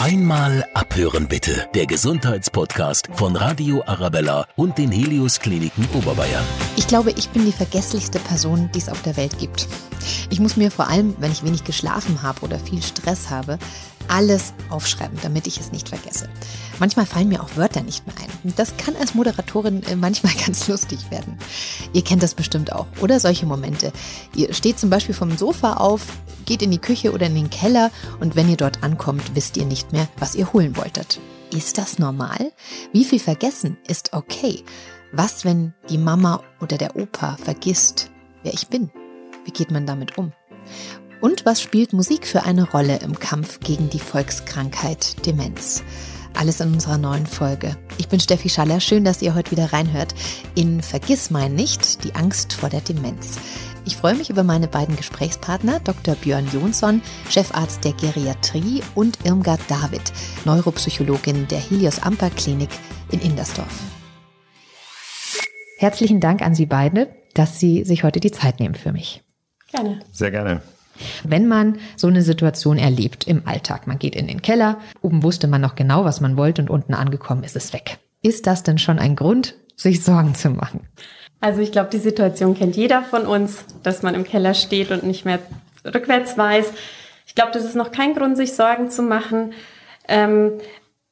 Einmal 0.00 0.64
abhören 0.74 1.26
bitte. 1.26 1.68
Der 1.74 1.84
Gesundheitspodcast 1.84 3.08
von 3.14 3.34
Radio 3.34 3.82
Arabella 3.84 4.46
und 4.54 4.78
den 4.78 4.92
Helios 4.92 5.40
Kliniken 5.40 5.88
Oberbayern. 5.92 6.44
Ich 6.76 6.86
glaube, 6.86 7.10
ich 7.10 7.30
bin 7.30 7.44
die 7.44 7.50
vergesslichste 7.50 8.20
Person, 8.20 8.70
die 8.72 8.78
es 8.78 8.88
auf 8.88 9.02
der 9.02 9.16
Welt 9.16 9.40
gibt. 9.40 9.66
Ich 10.30 10.38
muss 10.38 10.56
mir 10.56 10.70
vor 10.70 10.86
allem, 10.86 11.16
wenn 11.18 11.32
ich 11.32 11.42
wenig 11.42 11.64
geschlafen 11.64 12.22
habe 12.22 12.42
oder 12.42 12.60
viel 12.60 12.80
Stress 12.80 13.28
habe, 13.28 13.58
alles 14.08 14.52
aufschreiben, 14.70 15.18
damit 15.22 15.46
ich 15.46 15.60
es 15.60 15.72
nicht 15.72 15.88
vergesse. 15.88 16.28
Manchmal 16.78 17.06
fallen 17.06 17.28
mir 17.28 17.42
auch 17.42 17.56
Wörter 17.56 17.82
nicht 17.82 18.06
mehr 18.06 18.16
ein. 18.16 18.54
Das 18.56 18.76
kann 18.76 18.96
als 18.96 19.14
Moderatorin 19.14 19.82
äh, 19.84 19.96
manchmal 19.96 20.32
ganz 20.46 20.68
lustig 20.68 21.10
werden. 21.10 21.38
Ihr 21.92 22.02
kennt 22.02 22.22
das 22.22 22.34
bestimmt 22.34 22.72
auch, 22.72 22.86
oder 23.00 23.20
solche 23.20 23.46
Momente. 23.46 23.92
Ihr 24.34 24.52
steht 24.54 24.78
zum 24.78 24.90
Beispiel 24.90 25.14
vom 25.14 25.36
Sofa 25.36 25.74
auf, 25.74 26.06
geht 26.46 26.62
in 26.62 26.70
die 26.70 26.78
Küche 26.78 27.12
oder 27.12 27.26
in 27.26 27.34
den 27.34 27.50
Keller 27.50 27.90
und 28.20 28.36
wenn 28.36 28.48
ihr 28.48 28.56
dort 28.56 28.82
ankommt, 28.82 29.34
wisst 29.34 29.56
ihr 29.56 29.66
nicht 29.66 29.92
mehr, 29.92 30.08
was 30.18 30.34
ihr 30.34 30.52
holen 30.52 30.76
wolltet. 30.76 31.20
Ist 31.52 31.78
das 31.78 31.98
normal? 31.98 32.52
Wie 32.92 33.04
viel 33.04 33.20
vergessen 33.20 33.78
ist 33.86 34.12
okay? 34.12 34.64
Was, 35.12 35.44
wenn 35.44 35.72
die 35.88 35.96
Mama 35.96 36.42
oder 36.60 36.76
der 36.76 36.96
Opa 36.96 37.36
vergisst, 37.42 38.10
wer 38.42 38.52
ich 38.52 38.68
bin? 38.68 38.90
Wie 39.44 39.52
geht 39.52 39.70
man 39.70 39.86
damit 39.86 40.18
um? 40.18 40.32
Und 41.20 41.44
was 41.44 41.60
spielt 41.60 41.92
Musik 41.92 42.28
für 42.28 42.44
eine 42.44 42.70
Rolle 42.70 43.00
im 43.00 43.18
Kampf 43.18 43.58
gegen 43.58 43.90
die 43.90 43.98
Volkskrankheit 43.98 45.26
Demenz? 45.26 45.82
Alles 46.34 46.60
in 46.60 46.72
unserer 46.74 46.96
neuen 46.96 47.26
Folge. 47.26 47.76
Ich 47.96 48.06
bin 48.06 48.20
Steffi 48.20 48.48
Schaller. 48.48 48.78
Schön, 48.78 49.02
dass 49.02 49.20
ihr 49.20 49.34
heute 49.34 49.50
wieder 49.50 49.72
reinhört 49.72 50.14
in 50.54 50.80
Vergiss 50.80 51.30
mein 51.30 51.56
nicht, 51.56 52.04
die 52.04 52.14
Angst 52.14 52.52
vor 52.52 52.68
der 52.68 52.82
Demenz. 52.82 53.40
Ich 53.84 53.96
freue 53.96 54.14
mich 54.14 54.30
über 54.30 54.44
meine 54.44 54.68
beiden 54.68 54.94
Gesprächspartner, 54.94 55.80
Dr. 55.80 56.14
Björn 56.14 56.46
Jonsson, 56.52 57.02
Chefarzt 57.28 57.82
der 57.84 57.94
Geriatrie 57.94 58.82
und 58.94 59.18
Irmgard 59.24 59.60
David, 59.66 60.12
Neuropsychologin 60.44 61.48
der 61.48 61.58
Helios 61.58 62.00
Amper 62.00 62.30
Klinik 62.30 62.70
in 63.10 63.20
Indersdorf. 63.20 63.82
Herzlichen 65.78 66.20
Dank 66.20 66.42
an 66.42 66.54
Sie 66.54 66.66
beide, 66.66 67.08
dass 67.34 67.58
Sie 67.58 67.82
sich 67.82 68.04
heute 68.04 68.20
die 68.20 68.30
Zeit 68.30 68.60
nehmen 68.60 68.76
für 68.76 68.92
mich. 68.92 69.24
Gerne. 69.72 70.00
Sehr 70.12 70.30
gerne. 70.30 70.62
Wenn 71.24 71.48
man 71.48 71.78
so 71.96 72.06
eine 72.06 72.22
Situation 72.22 72.78
erlebt 72.78 73.26
im 73.26 73.42
Alltag, 73.46 73.86
man 73.86 73.98
geht 73.98 74.16
in 74.16 74.26
den 74.26 74.42
Keller, 74.42 74.78
oben 75.02 75.22
wusste 75.22 75.48
man 75.48 75.60
noch 75.60 75.74
genau, 75.74 76.04
was 76.04 76.20
man 76.20 76.36
wollte 76.36 76.62
und 76.62 76.70
unten 76.70 76.94
angekommen 76.94 77.44
ist 77.44 77.56
es 77.56 77.72
weg. 77.72 77.98
Ist 78.22 78.46
das 78.46 78.62
denn 78.62 78.78
schon 78.78 78.98
ein 78.98 79.16
Grund, 79.16 79.54
sich 79.76 80.02
Sorgen 80.02 80.34
zu 80.34 80.50
machen? 80.50 80.80
Also 81.40 81.60
ich 81.60 81.70
glaube, 81.70 81.90
die 81.90 81.98
Situation 81.98 82.56
kennt 82.56 82.76
jeder 82.76 83.02
von 83.02 83.26
uns, 83.26 83.64
dass 83.82 84.02
man 84.02 84.14
im 84.14 84.24
Keller 84.24 84.54
steht 84.54 84.90
und 84.90 85.04
nicht 85.04 85.24
mehr 85.24 85.38
rückwärts 85.84 86.36
weiß. 86.36 86.72
Ich 87.26 87.34
glaube, 87.34 87.52
das 87.52 87.64
ist 87.64 87.76
noch 87.76 87.92
kein 87.92 88.14
Grund, 88.14 88.36
sich 88.36 88.54
Sorgen 88.54 88.90
zu 88.90 89.02
machen. 89.02 89.52
Ähm, 90.08 90.52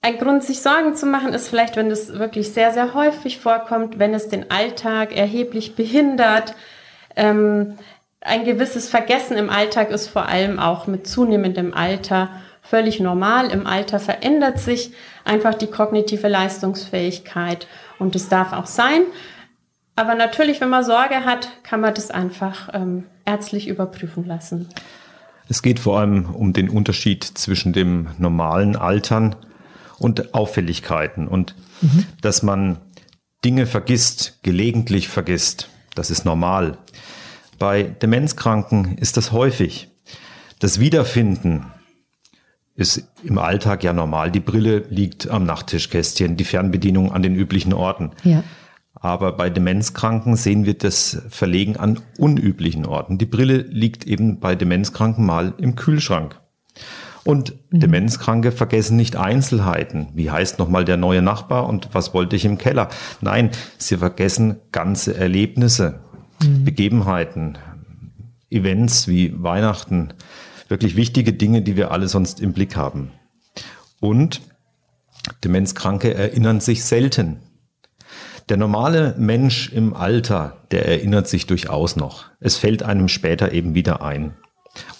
ein 0.03 0.19
Grund, 0.19 0.43
sich 0.43 0.61
Sorgen 0.61 0.95
zu 0.95 1.07
machen, 1.07 1.33
ist 1.33 1.49
vielleicht, 1.49 1.77
wenn 1.77 1.91
es 1.91 2.19
wirklich 2.19 2.53
sehr, 2.53 2.73
sehr 2.73 2.95
häufig 2.95 3.39
vorkommt, 3.39 3.99
wenn 3.99 4.15
es 4.15 4.29
den 4.29 4.51
Alltag 4.51 5.17
erheblich 5.17 5.75
behindert. 5.75 6.55
Ähm, 7.17 7.75
ein 8.27 8.45
gewisses 8.45 8.89
Vergessen 8.89 9.37
im 9.37 9.51
Alltag 9.51 9.91
ist 9.91 10.09
vor 10.09 10.27
allem 10.27 10.59
auch 10.59 10.87
mit 10.87 11.07
zunehmendem 11.07 11.73
Alter 11.73 12.31
völlig 12.63 13.01
normal. 13.01 13.51
Im 13.51 13.67
Alter 13.67 14.01
verändert 14.01 14.59
sich 14.59 14.93
einfach 15.25 15.55
die 15.55 15.69
kognitive 15.69 16.29
Leistungsfähigkeit 16.29 17.67
und 17.99 18.17
es 18.17 18.29
darf 18.29 18.53
auch 18.53 18.67
sein. 18.67 19.03
Aber 19.95 20.15
natürlich, 20.15 20.61
wenn 20.61 20.69
man 20.69 20.85
Sorge 20.85 21.25
hat, 21.25 21.49
kann 21.63 21.81
man 21.81 21.95
das 21.95 22.11
einfach 22.11 22.69
ähm, 22.75 23.05
ärztlich 23.25 23.69
überprüfen 23.69 24.27
lassen. 24.27 24.69
Es 25.49 25.63
geht 25.63 25.79
vor 25.79 25.99
allem 25.99 26.27
um 26.35 26.53
den 26.53 26.69
Unterschied 26.69 27.25
zwischen 27.25 27.73
dem 27.73 28.09
normalen 28.19 28.77
Altern 28.77 29.37
und 29.99 30.35
Auffälligkeiten 30.35 31.29
und 31.29 31.55
mhm. 31.81 32.05
dass 32.21 32.43
man 32.43 32.79
Dinge 33.45 33.67
vergisst, 33.67 34.41
gelegentlich 34.43 35.09
vergisst. 35.09 35.69
Das 35.95 36.11
ist 36.11 36.25
normal. 36.25 36.77
Bei 37.59 37.83
Demenzkranken 37.83 38.99
ist 38.99 39.17
das 39.17 39.33
häufig. 39.33 39.89
Das 40.59 40.81
Wiederfinden 40.81 41.67
ist 42.75 43.09
im 43.23 43.39
Alltag 43.39 43.83
ja 43.83 43.93
normal. 43.93 44.31
Die 44.31 44.41
Brille 44.41 44.85
liegt 44.91 45.31
am 45.31 45.45
Nachttischkästchen, 45.45 46.37
die 46.37 46.45
Fernbedienung 46.45 47.13
an 47.13 47.23
den 47.23 47.35
üblichen 47.35 47.73
Orten. 47.73 48.11
Ja. 48.25 48.45
Aber 48.95 49.33
bei 49.33 49.51
Demenzkranken 49.51 50.37
sehen 50.37 50.65
wir 50.65 50.75
das 50.75 51.23
Verlegen 51.29 51.77
an 51.77 52.01
unüblichen 52.19 52.87
Orten. 52.87 53.19
Die 53.19 53.27
Brille 53.27 53.59
liegt 53.59 54.07
eben 54.07 54.41
bei 54.41 54.55
Demenzkranken 54.55 55.25
mal 55.25 55.55
im 55.59 55.77
Kühlschrank. 55.77 56.41
Und 57.25 57.55
mhm. 57.71 57.81
Demenzkranke 57.81 58.53
vergessen 58.53 58.97
nicht 58.97 59.17
Einzelheiten. 59.17 60.09
Wie 60.15 60.31
heißt 60.31 60.59
nochmal 60.59 60.85
der 60.85 60.97
neue 60.97 61.23
Nachbar 61.23 61.69
und 61.69 61.89
was 61.93 62.15
wollte 62.15 62.37
ich 62.37 62.45
im 62.45 62.57
Keller? 62.57 62.89
Nein, 63.21 63.51
sie 63.79 63.97
vergessen 63.97 64.57
ganze 64.71 65.17
Erlebnisse 65.17 66.01
mhm. 66.43 66.65
Begebenheiten, 66.65 67.59
Events 68.51 69.09
wie 69.09 69.33
Weihnachten, 69.43 70.13
wirklich 70.69 70.97
wichtige 70.97 71.33
Dinge, 71.33 71.63
die 71.63 71.77
wir 71.77 71.91
alle 71.91 72.09
sonst 72.09 72.41
im 72.41 72.53
Blick 72.53 72.77
haben. 72.77 73.11
Und 74.01 74.41
Demenzkranke 75.45 76.15
erinnern 76.15 76.61
sich 76.61 76.85
selten. 76.85 77.41
Der 78.49 78.57
normale 78.57 79.17
Mensch 79.19 79.73
im 79.73 79.95
Alter, 79.95 80.59
der 80.71 80.87
erinnert 80.87 81.27
sich 81.27 81.47
durchaus 81.47 81.97
noch. 81.97 82.27
Es 82.39 82.57
fällt 82.57 82.83
einem 82.83 83.09
später 83.09 83.53
eben 83.53 83.75
wieder 83.75 84.03
ein. 84.03 84.37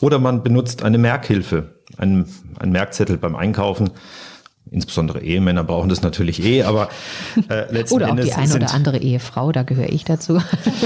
Oder 0.01 0.19
man 0.19 0.43
benutzt 0.43 0.83
eine 0.83 0.99
Merkhilfe, 0.99 1.81
einen, 1.97 2.29
einen 2.59 2.73
Merkzettel 2.73 3.19
beim 3.19 3.37
Einkaufen 3.37 3.91
Insbesondere 4.71 5.23
Ehemänner 5.23 5.63
brauchen 5.63 5.89
das 5.89 6.03
natürlich 6.03 6.43
eh, 6.43 6.65
aber 6.65 6.89
äh, 7.49 7.73
letzten 7.73 7.97
Oder 7.97 8.07
auch 8.07 8.11
Endes 8.11 8.27
die 8.27 8.33
eine 8.33 8.55
oder 8.55 8.75
andere 8.75 8.99
Ehefrau, 8.99 9.53
da 9.53 9.63
gehöre 9.63 9.91
ich 9.91 10.05
dazu. 10.05 10.43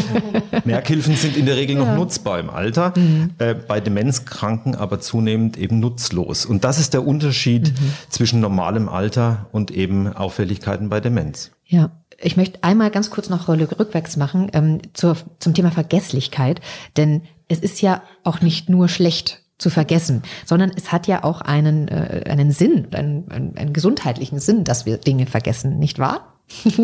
Merkhilfen 0.64 1.16
sind 1.16 1.36
in 1.36 1.46
der 1.46 1.56
Regel 1.56 1.76
ja. 1.76 1.84
noch 1.84 1.96
nutzbar 1.96 2.38
im 2.40 2.50
Alter, 2.50 2.92
mhm. 2.94 3.30
äh, 3.38 3.54
bei 3.54 3.80
Demenzkranken 3.80 4.74
aber 4.74 5.00
zunehmend 5.00 5.56
eben 5.56 5.80
nutzlos. 5.80 6.44
Und 6.44 6.64
das 6.64 6.78
ist 6.78 6.92
der 6.92 7.06
Unterschied 7.06 7.72
mhm. 7.72 7.92
zwischen 8.10 8.40
normalem 8.40 8.88
Alter 8.88 9.46
und 9.50 9.70
eben 9.70 10.12
Auffälligkeiten 10.12 10.90
bei 10.90 11.00
Demenz. 11.00 11.50
Ja. 11.66 11.90
Ich 12.22 12.36
möchte 12.36 12.62
einmal 12.62 12.90
ganz 12.90 13.08
kurz 13.08 13.30
noch 13.30 13.48
Rolle 13.48 13.66
rückwärts 13.78 14.18
machen 14.18 14.50
ähm, 14.52 14.80
zur, 14.92 15.16
zum 15.38 15.54
Thema 15.54 15.70
Vergesslichkeit, 15.70 16.60
denn 16.98 17.22
es 17.48 17.60
ist 17.60 17.80
ja 17.80 18.02
auch 18.24 18.42
nicht 18.42 18.68
nur 18.68 18.88
schlecht, 18.88 19.40
zu 19.60 19.70
vergessen, 19.70 20.22
sondern 20.44 20.72
es 20.74 20.90
hat 20.90 21.06
ja 21.06 21.22
auch 21.22 21.40
einen, 21.40 21.88
äh, 21.88 22.24
einen 22.28 22.50
Sinn, 22.50 22.88
einen, 22.92 23.30
einen, 23.30 23.56
einen 23.56 23.72
gesundheitlichen 23.72 24.40
Sinn, 24.40 24.64
dass 24.64 24.86
wir 24.86 24.96
Dinge 24.96 25.26
vergessen, 25.26 25.78
nicht 25.78 25.98
wahr? 25.98 26.34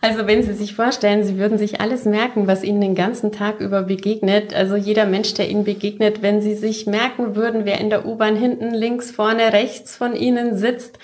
Also 0.00 0.28
wenn 0.28 0.44
Sie 0.44 0.54
sich 0.54 0.74
vorstellen, 0.74 1.24
Sie 1.24 1.38
würden 1.38 1.58
sich 1.58 1.80
alles 1.80 2.04
merken, 2.04 2.46
was 2.46 2.62
Ihnen 2.62 2.80
den 2.80 2.94
ganzen 2.94 3.32
Tag 3.32 3.60
über 3.60 3.82
begegnet, 3.82 4.54
also 4.54 4.76
jeder 4.76 5.06
Mensch, 5.06 5.34
der 5.34 5.48
Ihnen 5.48 5.64
begegnet, 5.64 6.22
wenn 6.22 6.40
Sie 6.40 6.54
sich 6.54 6.86
merken 6.86 7.34
würden, 7.34 7.64
wer 7.64 7.80
in 7.80 7.90
der 7.90 8.06
U-Bahn 8.06 8.36
hinten, 8.36 8.72
links, 8.72 9.10
vorne, 9.10 9.52
rechts 9.52 9.96
von 9.96 10.14
Ihnen 10.14 10.56
sitzt, 10.56 10.98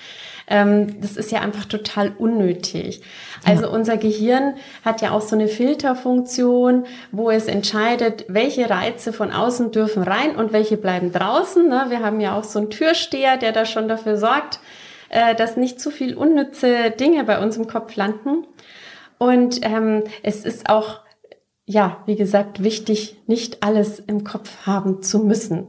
ähm, 0.47 1.01
das 1.01 1.17
ist 1.17 1.31
ja 1.31 1.41
einfach 1.41 1.65
total 1.65 2.13
unnötig. 2.17 3.01
Also 3.45 3.69
unser 3.69 3.97
Gehirn 3.97 4.55
hat 4.83 5.01
ja 5.01 5.11
auch 5.11 5.21
so 5.21 5.35
eine 5.35 5.47
Filterfunktion, 5.47 6.85
wo 7.11 7.29
es 7.29 7.47
entscheidet, 7.47 8.25
welche 8.27 8.69
Reize 8.69 9.11
von 9.11 9.31
außen 9.31 9.71
dürfen 9.71 10.03
rein 10.03 10.35
und 10.35 10.53
welche 10.53 10.77
bleiben 10.77 11.11
draußen. 11.11 11.67
Ne? 11.67 11.85
Wir 11.89 11.99
haben 11.99 12.19
ja 12.19 12.37
auch 12.37 12.43
so 12.43 12.59
einen 12.59 12.69
Türsteher, 12.69 13.37
der 13.37 13.51
da 13.51 13.65
schon 13.65 13.87
dafür 13.87 14.17
sorgt, 14.17 14.59
äh, 15.09 15.35
dass 15.35 15.57
nicht 15.57 15.81
zu 15.81 15.91
viel 15.91 16.15
unnütze 16.15 16.91
Dinge 16.91 17.23
bei 17.23 17.41
uns 17.41 17.57
im 17.57 17.67
Kopf 17.67 17.95
landen. 17.95 18.45
Und 19.17 19.59
ähm, 19.63 20.03
es 20.23 20.45
ist 20.45 20.69
auch 20.69 21.05
ja, 21.65 22.03
wie 22.05 22.15
gesagt, 22.15 22.63
wichtig, 22.63 23.17
nicht 23.25 23.63
alles 23.63 23.99
im 23.99 24.23
Kopf 24.23 24.65
haben 24.67 25.01
zu 25.01 25.19
müssen. 25.19 25.67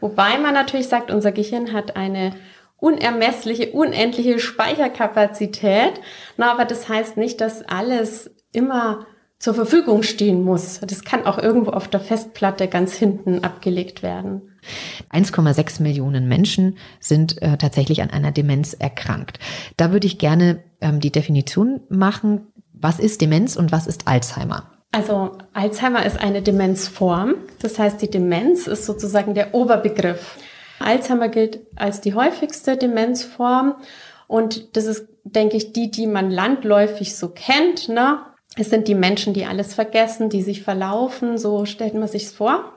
Wobei 0.00 0.38
man 0.38 0.52
natürlich 0.54 0.88
sagt, 0.88 1.10
unser 1.10 1.32
Gehirn 1.32 1.72
hat 1.72 1.96
eine 1.96 2.34
unermessliche, 2.76 3.72
unendliche 3.72 4.38
Speicherkapazität. 4.38 6.00
Na, 6.36 6.52
aber 6.52 6.64
das 6.64 6.88
heißt 6.88 7.16
nicht, 7.16 7.40
dass 7.40 7.62
alles 7.62 8.30
immer 8.52 9.06
zur 9.38 9.54
Verfügung 9.54 10.02
stehen 10.02 10.42
muss. 10.42 10.80
Das 10.80 11.04
kann 11.04 11.24
auch 11.24 11.38
irgendwo 11.38 11.70
auf 11.70 11.88
der 11.88 12.00
Festplatte 12.00 12.68
ganz 12.68 12.94
hinten 12.94 13.44
abgelegt 13.44 14.02
werden. 14.02 14.58
1,6 15.12 15.80
Millionen 15.82 16.28
Menschen 16.28 16.76
sind 17.00 17.40
äh, 17.40 17.56
tatsächlich 17.56 18.02
an 18.02 18.10
einer 18.10 18.32
Demenz 18.32 18.74
erkrankt. 18.74 19.38
Da 19.76 19.92
würde 19.92 20.08
ich 20.08 20.18
gerne 20.18 20.62
ähm, 20.80 21.00
die 21.00 21.12
Definition 21.12 21.80
machen. 21.88 22.48
Was 22.80 22.98
ist 22.98 23.20
Demenz 23.20 23.56
und 23.56 23.72
was 23.72 23.86
ist 23.86 24.06
Alzheimer? 24.06 24.70
Also 24.92 25.32
Alzheimer 25.52 26.06
ist 26.06 26.20
eine 26.20 26.42
Demenzform. 26.42 27.34
Das 27.60 27.78
heißt, 27.78 28.00
die 28.00 28.10
Demenz 28.10 28.66
ist 28.66 28.86
sozusagen 28.86 29.34
der 29.34 29.54
Oberbegriff. 29.54 30.38
Alzheimer 30.78 31.28
gilt 31.28 31.60
als 31.76 32.00
die 32.00 32.14
häufigste 32.14 32.76
Demenzform 32.76 33.74
und 34.26 34.76
das 34.76 34.84
ist, 34.84 35.08
denke 35.24 35.56
ich, 35.56 35.72
die, 35.72 35.90
die 35.90 36.06
man 36.06 36.30
landläufig 36.30 37.16
so 37.16 37.30
kennt. 37.30 37.88
Ne? 37.88 38.18
Es 38.56 38.70
sind 38.70 38.88
die 38.88 38.94
Menschen, 38.94 39.34
die 39.34 39.46
alles 39.46 39.74
vergessen, 39.74 40.30
die 40.30 40.42
sich 40.42 40.62
verlaufen, 40.62 41.38
so 41.38 41.64
stellt 41.64 41.94
man 41.94 42.08
sich's 42.08 42.32
vor. 42.32 42.72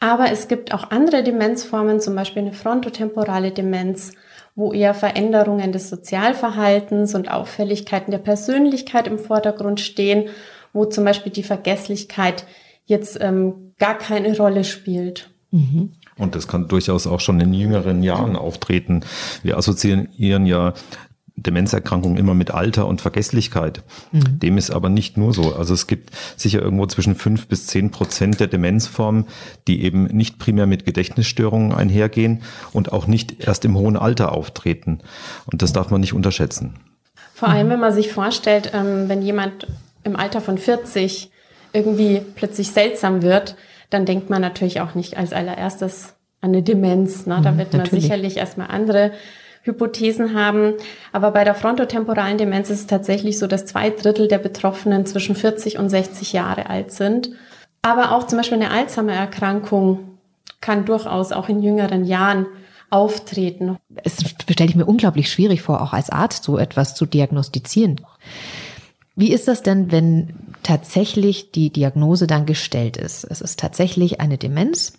Aber 0.00 0.30
es 0.30 0.48
gibt 0.48 0.72
auch 0.72 0.90
andere 0.90 1.22
Demenzformen, 1.22 2.00
zum 2.00 2.14
Beispiel 2.14 2.42
eine 2.42 2.52
frontotemporale 2.52 3.50
Demenz, 3.50 4.12
wo 4.58 4.72
eher 4.72 4.92
Veränderungen 4.92 5.70
des 5.70 5.88
Sozialverhaltens 5.88 7.14
und 7.14 7.30
Auffälligkeiten 7.30 8.10
der 8.10 8.18
Persönlichkeit 8.18 9.06
im 9.06 9.20
Vordergrund 9.20 9.78
stehen, 9.78 10.30
wo 10.72 10.84
zum 10.84 11.04
Beispiel 11.04 11.30
die 11.30 11.44
Vergesslichkeit 11.44 12.44
jetzt 12.84 13.18
ähm, 13.20 13.74
gar 13.78 13.96
keine 13.96 14.36
Rolle 14.36 14.64
spielt. 14.64 15.30
Mhm. 15.52 15.92
Und 16.16 16.34
das 16.34 16.48
kann 16.48 16.66
durchaus 16.66 17.06
auch 17.06 17.20
schon 17.20 17.38
in 17.38 17.54
jüngeren 17.54 18.02
Jahren 18.02 18.34
auftreten. 18.34 19.04
Wir 19.44 19.56
assoziieren 19.56 20.44
ja 20.44 20.74
Demenzerkrankungen 21.42 22.18
immer 22.18 22.34
mit 22.34 22.50
Alter 22.50 22.86
und 22.86 23.00
Vergesslichkeit. 23.00 23.82
Mhm. 24.12 24.38
Dem 24.40 24.58
ist 24.58 24.70
aber 24.70 24.88
nicht 24.88 25.16
nur 25.16 25.32
so. 25.32 25.54
Also 25.54 25.74
es 25.74 25.86
gibt 25.86 26.10
sicher 26.36 26.60
irgendwo 26.60 26.86
zwischen 26.86 27.14
fünf 27.14 27.46
bis 27.46 27.66
zehn 27.66 27.90
Prozent 27.90 28.40
der 28.40 28.46
Demenzformen, 28.46 29.26
die 29.66 29.82
eben 29.82 30.04
nicht 30.04 30.38
primär 30.38 30.66
mit 30.66 30.84
Gedächtnisstörungen 30.84 31.72
einhergehen 31.72 32.42
und 32.72 32.92
auch 32.92 33.06
nicht 33.06 33.46
erst 33.46 33.64
im 33.64 33.76
hohen 33.76 33.96
Alter 33.96 34.32
auftreten. 34.32 35.00
Und 35.50 35.62
das 35.62 35.72
darf 35.72 35.90
man 35.90 36.00
nicht 36.00 36.12
unterschätzen. 36.12 36.74
Vor 37.34 37.48
allem, 37.48 37.68
wenn 37.68 37.80
man 37.80 37.92
sich 37.92 38.12
vorstellt, 38.12 38.72
ähm, 38.74 39.08
wenn 39.08 39.22
jemand 39.22 39.68
im 40.02 40.16
Alter 40.16 40.40
von 40.40 40.58
40 40.58 41.30
irgendwie 41.72 42.22
plötzlich 42.34 42.70
seltsam 42.72 43.22
wird, 43.22 43.56
dann 43.90 44.06
denkt 44.06 44.30
man 44.30 44.42
natürlich 44.42 44.80
auch 44.80 44.94
nicht 44.94 45.16
als 45.16 45.32
allererstes 45.32 46.14
an 46.40 46.50
eine 46.50 46.62
Demenz. 46.62 47.26
Ne? 47.26 47.40
Da 47.42 47.52
mhm, 47.52 47.58
wird 47.58 47.72
man 47.72 47.82
natürlich. 47.82 48.04
sicherlich 48.04 48.36
erstmal 48.36 48.68
andere 48.68 49.12
Hypothesen 49.68 50.34
haben. 50.34 50.74
Aber 51.12 51.30
bei 51.30 51.44
der 51.44 51.54
frontotemporalen 51.54 52.38
Demenz 52.38 52.70
ist 52.70 52.80
es 52.80 52.86
tatsächlich 52.86 53.38
so, 53.38 53.46
dass 53.46 53.66
zwei 53.66 53.90
Drittel 53.90 54.26
der 54.26 54.38
Betroffenen 54.38 55.06
zwischen 55.06 55.36
40 55.36 55.78
und 55.78 55.88
60 55.88 56.32
Jahre 56.32 56.68
alt 56.68 56.90
sind. 56.90 57.30
Aber 57.82 58.12
auch 58.12 58.26
zum 58.26 58.38
Beispiel 58.38 58.60
eine 58.60 58.72
Alzheimer-Erkrankung 58.72 60.18
kann 60.60 60.84
durchaus 60.84 61.30
auch 61.30 61.48
in 61.48 61.62
jüngeren 61.62 62.04
Jahren 62.04 62.46
auftreten. 62.90 63.76
Es 64.02 64.16
stelle 64.50 64.70
ich 64.70 64.76
mir 64.76 64.86
unglaublich 64.86 65.30
schwierig 65.30 65.62
vor, 65.62 65.80
auch 65.80 65.92
als 65.92 66.10
Arzt 66.10 66.42
so 66.42 66.58
etwas 66.58 66.94
zu 66.94 67.06
diagnostizieren. 67.06 68.00
Wie 69.14 69.32
ist 69.32 69.48
das 69.48 69.62
denn, 69.62 69.90
wenn 69.90 70.34
tatsächlich 70.62 71.50
die 71.50 71.70
Diagnose 71.70 72.26
dann 72.26 72.46
gestellt 72.46 72.96
ist? 72.96 73.24
Es 73.24 73.40
ist 73.40 73.58
tatsächlich 73.58 74.20
eine 74.20 74.38
Demenz 74.38 74.92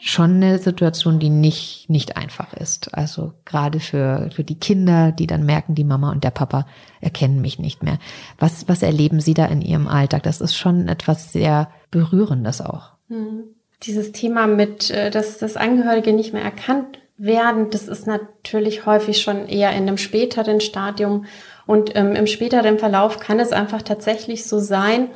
schon 0.00 0.36
eine 0.36 0.58
Situation, 0.58 1.18
die 1.18 1.28
nicht, 1.28 1.90
nicht 1.90 2.16
einfach 2.16 2.54
ist. 2.54 2.94
Also 2.94 3.32
gerade 3.44 3.80
für, 3.80 4.30
für 4.32 4.44
die 4.44 4.58
Kinder, 4.58 5.12
die 5.12 5.26
dann 5.26 5.44
merken, 5.44 5.74
die 5.74 5.84
Mama 5.84 6.12
und 6.12 6.22
der 6.22 6.30
Papa 6.30 6.66
erkennen 7.00 7.40
mich 7.40 7.58
nicht 7.58 7.82
mehr. 7.82 7.98
Was, 8.38 8.68
was 8.68 8.82
erleben 8.82 9.20
Sie 9.20 9.34
da 9.34 9.46
in 9.46 9.60
Ihrem 9.60 9.88
Alltag? 9.88 10.22
Das 10.22 10.40
ist 10.40 10.56
schon 10.56 10.88
etwas 10.88 11.32
sehr 11.32 11.68
Berührendes 11.90 12.60
auch. 12.60 12.92
Hm. 13.08 13.44
Dieses 13.82 14.12
Thema 14.12 14.46
mit, 14.46 14.90
äh, 14.90 15.10
dass 15.10 15.38
das 15.38 15.56
Angehörige 15.56 16.12
nicht 16.12 16.32
mehr 16.32 16.42
erkannt 16.42 16.98
werden, 17.16 17.70
das 17.70 17.88
ist 17.88 18.06
natürlich 18.06 18.86
häufig 18.86 19.20
schon 19.20 19.48
eher 19.48 19.70
in 19.72 19.88
einem 19.88 19.98
späteren 19.98 20.60
Stadium. 20.60 21.26
Und 21.66 21.94
ähm, 21.96 22.14
im 22.14 22.26
späteren 22.26 22.78
Verlauf 22.78 23.18
kann 23.18 23.40
es 23.40 23.52
einfach 23.52 23.82
tatsächlich 23.82 24.46
so 24.46 24.58
sein, 24.58 25.10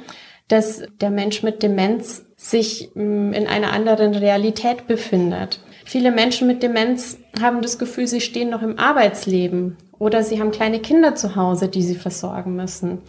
dass 0.49 0.83
der 1.01 1.11
Mensch 1.11 1.43
mit 1.43 1.63
Demenz 1.63 2.25
sich 2.37 2.91
mm, 2.95 3.33
in 3.33 3.47
einer 3.47 3.73
anderen 3.73 4.15
Realität 4.15 4.87
befindet. 4.87 5.61
Viele 5.85 6.11
Menschen 6.11 6.47
mit 6.47 6.63
Demenz 6.63 7.19
haben 7.41 7.63
das 7.63 7.79
Gefühl, 7.79 8.07
sie 8.07 8.21
stehen 8.21 8.51
noch 8.51 8.63
im 8.63 8.79
Arbeitsleben 8.79 9.77
oder 9.99 10.23
sie 10.23 10.41
haben 10.41 10.51
kleine 10.51 10.81
Kinder 10.81 11.15
zu 11.15 11.37
Hause, 11.37 11.69
die 11.69 11.83
sie 11.83 11.95
versorgen 11.95 12.57
müssen. 12.57 13.03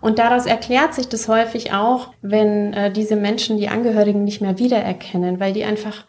Und 0.00 0.18
daraus 0.18 0.46
erklärt 0.46 0.94
sich 0.94 1.08
das 1.08 1.28
häufig 1.28 1.72
auch, 1.72 2.08
wenn 2.22 2.72
äh, 2.72 2.90
diese 2.90 3.16
Menschen 3.16 3.58
die 3.58 3.68
Angehörigen 3.68 4.24
nicht 4.24 4.40
mehr 4.40 4.58
wiedererkennen, 4.58 5.40
weil 5.40 5.52
die 5.52 5.64
einfach 5.64 6.06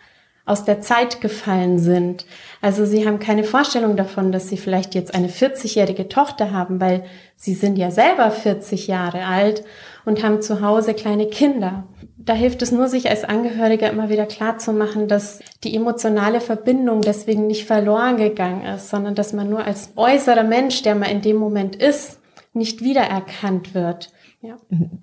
aus 0.51 0.65
der 0.65 0.81
Zeit 0.81 1.21
gefallen 1.21 1.80
sind. 1.80 2.25
Also 2.62 2.86
sie 2.86 3.07
haben 3.07 3.19
keine 3.19 3.45
Vorstellung 3.45 3.95
davon, 3.95 4.33
dass 4.33 4.50
sie 4.50 4.57
vielleicht 4.57 4.94
jetzt 4.94 5.15
eine 5.15 5.30
40-jährige 5.30 6.09
Tochter 6.09 6.51
haben, 6.51 6.81
weil 6.81 7.06
sie 7.38 7.53
sind 7.53 7.77
ja 7.77 7.89
selber 7.89 8.30
40 8.30 8.88
Jahre 8.88 9.25
alt 9.25 9.63
und 10.03 10.24
haben 10.24 10.42
zu 10.42 10.62
Hause 10.62 10.94
kleine 10.94 11.27
Kinder. 11.27 11.86
Da 12.18 12.33
hilft 12.33 12.62
es 12.62 12.71
nur, 12.71 12.89
sich 12.89 13.09
als 13.09 13.24
Angehöriger 13.24 13.89
immer 13.89 14.09
wieder 14.09 14.25
klar 14.25 14.57
zu 14.57 14.74
machen, 14.74 15.07
dass 15.07 15.39
die 15.63 15.74
emotionale 15.74 16.42
Verbindung 16.42 17.01
deswegen 17.01 17.48
nicht 17.48 17.65
verloren 17.65 18.18
gegangen 18.18 18.65
ist, 18.65 18.89
sondern 18.89 19.15
dass 19.15 19.31
man 19.31 19.50
nur 19.50 19.63
als 19.63 19.94
äußerer 19.95 20.44
Mensch, 20.44 20.81
der 20.83 20.95
man 20.95 21.09
in 21.09 21.21
dem 21.21 21.38
Moment 21.38 21.77
ist, 21.77 22.19
nicht 22.53 22.81
wiedererkannt 22.81 23.74
wird. 23.74 24.12
Ja. 24.42 24.57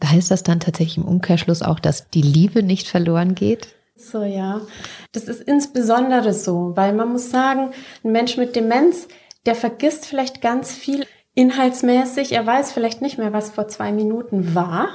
Heißt 0.05 0.31
das 0.31 0.43
dann 0.43 0.61
tatsächlich 0.61 0.99
im 0.99 1.05
Umkehrschluss 1.05 1.63
auch, 1.63 1.81
dass 1.81 2.11
die 2.11 2.23
Liebe 2.23 2.63
nicht 2.63 2.87
verloren 2.87 3.35
geht? 3.35 3.78
So, 3.99 4.23
ja. 4.23 4.61
Das 5.13 5.25
ist 5.25 5.43
insbesondere 5.43 6.33
so, 6.33 6.73
weil 6.77 6.93
man 6.93 7.13
muss 7.13 7.31
sagen, 7.31 7.73
ein 8.05 8.13
Mensch 8.13 8.37
mit 8.37 8.55
Demenz, 8.55 9.09
der 9.45 9.57
vergisst 9.57 10.07
vielleicht 10.07 10.41
ganz 10.41 10.73
viel 10.73 11.05
inhaltsmäßig. 11.35 12.33
Er 12.33 12.47
weiß 12.47 12.73
vielleicht 12.73 13.03
nicht 13.03 13.19
mehr, 13.19 13.33
was 13.33 13.51
vor 13.51 13.67
zwei 13.67 13.91
Minuten 13.93 14.55
war. 14.55 14.89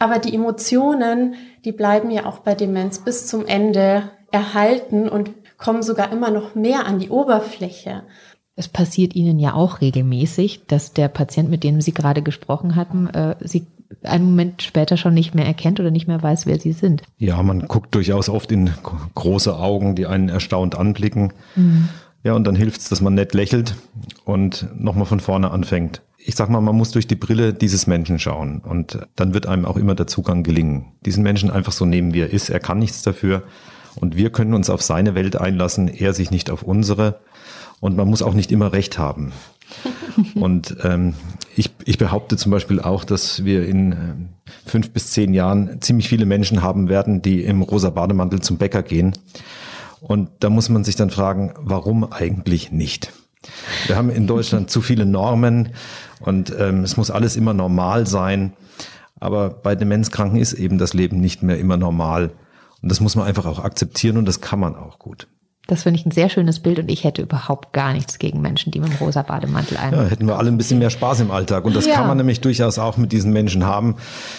Aber 0.00 0.18
die 0.18 0.34
Emotionen, 0.34 1.34
die 1.64 1.72
bleiben 1.72 2.10
ja 2.10 2.26
auch 2.26 2.40
bei 2.40 2.54
Demenz 2.54 2.98
bis 2.98 3.28
zum 3.28 3.46
Ende 3.46 4.10
erhalten 4.32 5.08
und 5.08 5.30
kommen 5.56 5.82
sogar 5.82 6.10
immer 6.10 6.30
noch 6.30 6.54
mehr 6.54 6.86
an 6.86 6.98
die 6.98 7.10
Oberfläche. 7.10 8.02
Es 8.56 8.66
passiert 8.66 9.14
Ihnen 9.14 9.38
ja 9.38 9.54
auch 9.54 9.80
regelmäßig, 9.80 10.66
dass 10.66 10.92
der 10.92 11.08
Patient, 11.08 11.50
mit 11.50 11.62
dem 11.62 11.80
Sie 11.80 11.92
gerade 11.92 12.22
gesprochen 12.22 12.76
hatten, 12.76 13.06
äh, 13.08 13.36
Sie 13.40 13.66
einen 14.02 14.24
Moment 14.24 14.62
später 14.62 14.96
schon 14.96 15.14
nicht 15.14 15.34
mehr 15.34 15.46
erkennt 15.46 15.80
oder 15.80 15.90
nicht 15.90 16.06
mehr 16.06 16.22
weiß, 16.22 16.46
wer 16.46 16.58
Sie 16.58 16.72
sind. 16.72 17.02
Ja, 17.18 17.42
man 17.42 17.66
guckt 17.66 17.94
durchaus 17.94 18.28
oft 18.28 18.52
in 18.52 18.70
große 19.14 19.56
Augen, 19.56 19.94
die 19.94 20.06
einen 20.06 20.28
erstaunt 20.28 20.76
anblicken. 20.76 21.32
Mhm. 21.56 21.88
Ja, 22.22 22.34
und 22.34 22.46
dann 22.46 22.54
hilft 22.54 22.80
es, 22.80 22.88
dass 22.88 23.00
man 23.00 23.14
nett 23.14 23.34
lächelt 23.34 23.74
und 24.24 24.68
nochmal 24.78 25.06
von 25.06 25.20
vorne 25.20 25.50
anfängt 25.50 26.02
ich 26.22 26.34
sag 26.34 26.50
mal, 26.50 26.60
man 26.60 26.76
muss 26.76 26.90
durch 26.90 27.06
die 27.06 27.16
Brille 27.16 27.54
dieses 27.54 27.86
Menschen 27.86 28.18
schauen 28.18 28.58
und 28.58 28.98
dann 29.16 29.34
wird 29.34 29.46
einem 29.46 29.64
auch 29.64 29.76
immer 29.76 29.94
der 29.94 30.06
Zugang 30.06 30.42
gelingen. 30.42 30.92
Diesen 31.04 31.22
Menschen 31.22 31.50
einfach 31.50 31.72
so 31.72 31.86
nehmen, 31.86 32.12
wie 32.12 32.20
er 32.20 32.30
ist. 32.30 32.50
Er 32.50 32.60
kann 32.60 32.78
nichts 32.78 33.02
dafür 33.02 33.42
und 33.96 34.16
wir 34.16 34.30
können 34.30 34.54
uns 34.54 34.70
auf 34.70 34.82
seine 34.82 35.14
Welt 35.14 35.36
einlassen, 35.36 35.88
er 35.88 36.12
sich 36.12 36.30
nicht 36.30 36.50
auf 36.50 36.62
unsere 36.62 37.20
und 37.80 37.96
man 37.96 38.08
muss 38.08 38.22
auch 38.22 38.34
nicht 38.34 38.52
immer 38.52 38.72
Recht 38.72 38.98
haben. 38.98 39.32
und 40.34 40.76
ähm, 40.82 41.14
ich, 41.56 41.70
ich 41.84 41.98
behaupte 41.98 42.36
zum 42.36 42.52
Beispiel 42.52 42.80
auch, 42.80 43.04
dass 43.04 43.44
wir 43.44 43.66
in 43.66 43.92
äh, 43.92 43.96
fünf 44.66 44.90
bis 44.90 45.10
zehn 45.10 45.34
Jahren 45.34 45.80
ziemlich 45.80 46.08
viele 46.08 46.26
Menschen 46.26 46.62
haben 46.62 46.88
werden, 46.88 47.22
die 47.22 47.44
im 47.44 47.62
rosa 47.62 47.90
Bademantel 47.90 48.40
zum 48.40 48.58
Bäcker 48.58 48.82
gehen. 48.82 49.12
Und 50.00 50.30
da 50.40 50.50
muss 50.50 50.68
man 50.68 50.84
sich 50.84 50.96
dann 50.96 51.10
fragen, 51.10 51.52
warum 51.58 52.10
eigentlich 52.10 52.72
nicht? 52.72 53.12
Wir 53.86 53.96
haben 53.96 54.10
in 54.10 54.26
Deutschland 54.26 54.70
zu 54.70 54.80
viele 54.80 55.06
Normen 55.06 55.70
und 56.20 56.54
ähm, 56.58 56.84
es 56.84 56.96
muss 56.96 57.10
alles 57.10 57.36
immer 57.36 57.54
normal 57.54 58.06
sein. 58.06 58.52
Aber 59.18 59.50
bei 59.50 59.74
Demenzkranken 59.74 60.38
ist 60.38 60.54
eben 60.54 60.78
das 60.78 60.94
Leben 60.94 61.20
nicht 61.20 61.42
mehr 61.42 61.58
immer 61.58 61.76
normal. 61.76 62.32
Und 62.82 62.90
das 62.90 63.00
muss 63.00 63.16
man 63.16 63.26
einfach 63.26 63.44
auch 63.44 63.58
akzeptieren 63.58 64.16
und 64.16 64.26
das 64.26 64.40
kann 64.40 64.60
man 64.60 64.74
auch 64.74 64.98
gut. 64.98 65.28
Das 65.66 65.84
finde 65.84 66.00
ich 66.00 66.06
ein 66.06 66.10
sehr 66.10 66.28
schönes 66.28 66.60
Bild 66.60 66.78
und 66.78 66.90
ich 66.90 67.04
hätte 67.04 67.22
überhaupt 67.22 67.72
gar 67.72 67.92
nichts 67.92 68.18
gegen 68.18 68.40
Menschen, 68.40 68.72
die 68.72 68.80
mit 68.80 68.90
dem 68.90 68.96
rosa 68.96 69.22
Bademantel 69.22 69.76
ein. 69.76 69.92
Ja, 69.92 70.04
hätten 70.04 70.26
wir 70.26 70.36
alle 70.36 70.50
ein 70.50 70.58
bisschen 70.58 70.80
mehr 70.80 70.90
Spaß 70.90 71.20
im 71.20 71.30
Alltag. 71.30 71.64
Und 71.64 71.76
das 71.76 71.86
ja. 71.86 71.94
kann 71.94 72.08
man 72.08 72.16
nämlich 72.16 72.40
durchaus 72.40 72.78
auch 72.78 72.96
mit 72.96 73.12
diesen 73.12 73.32
Menschen 73.32 73.64
haben. 73.64 73.96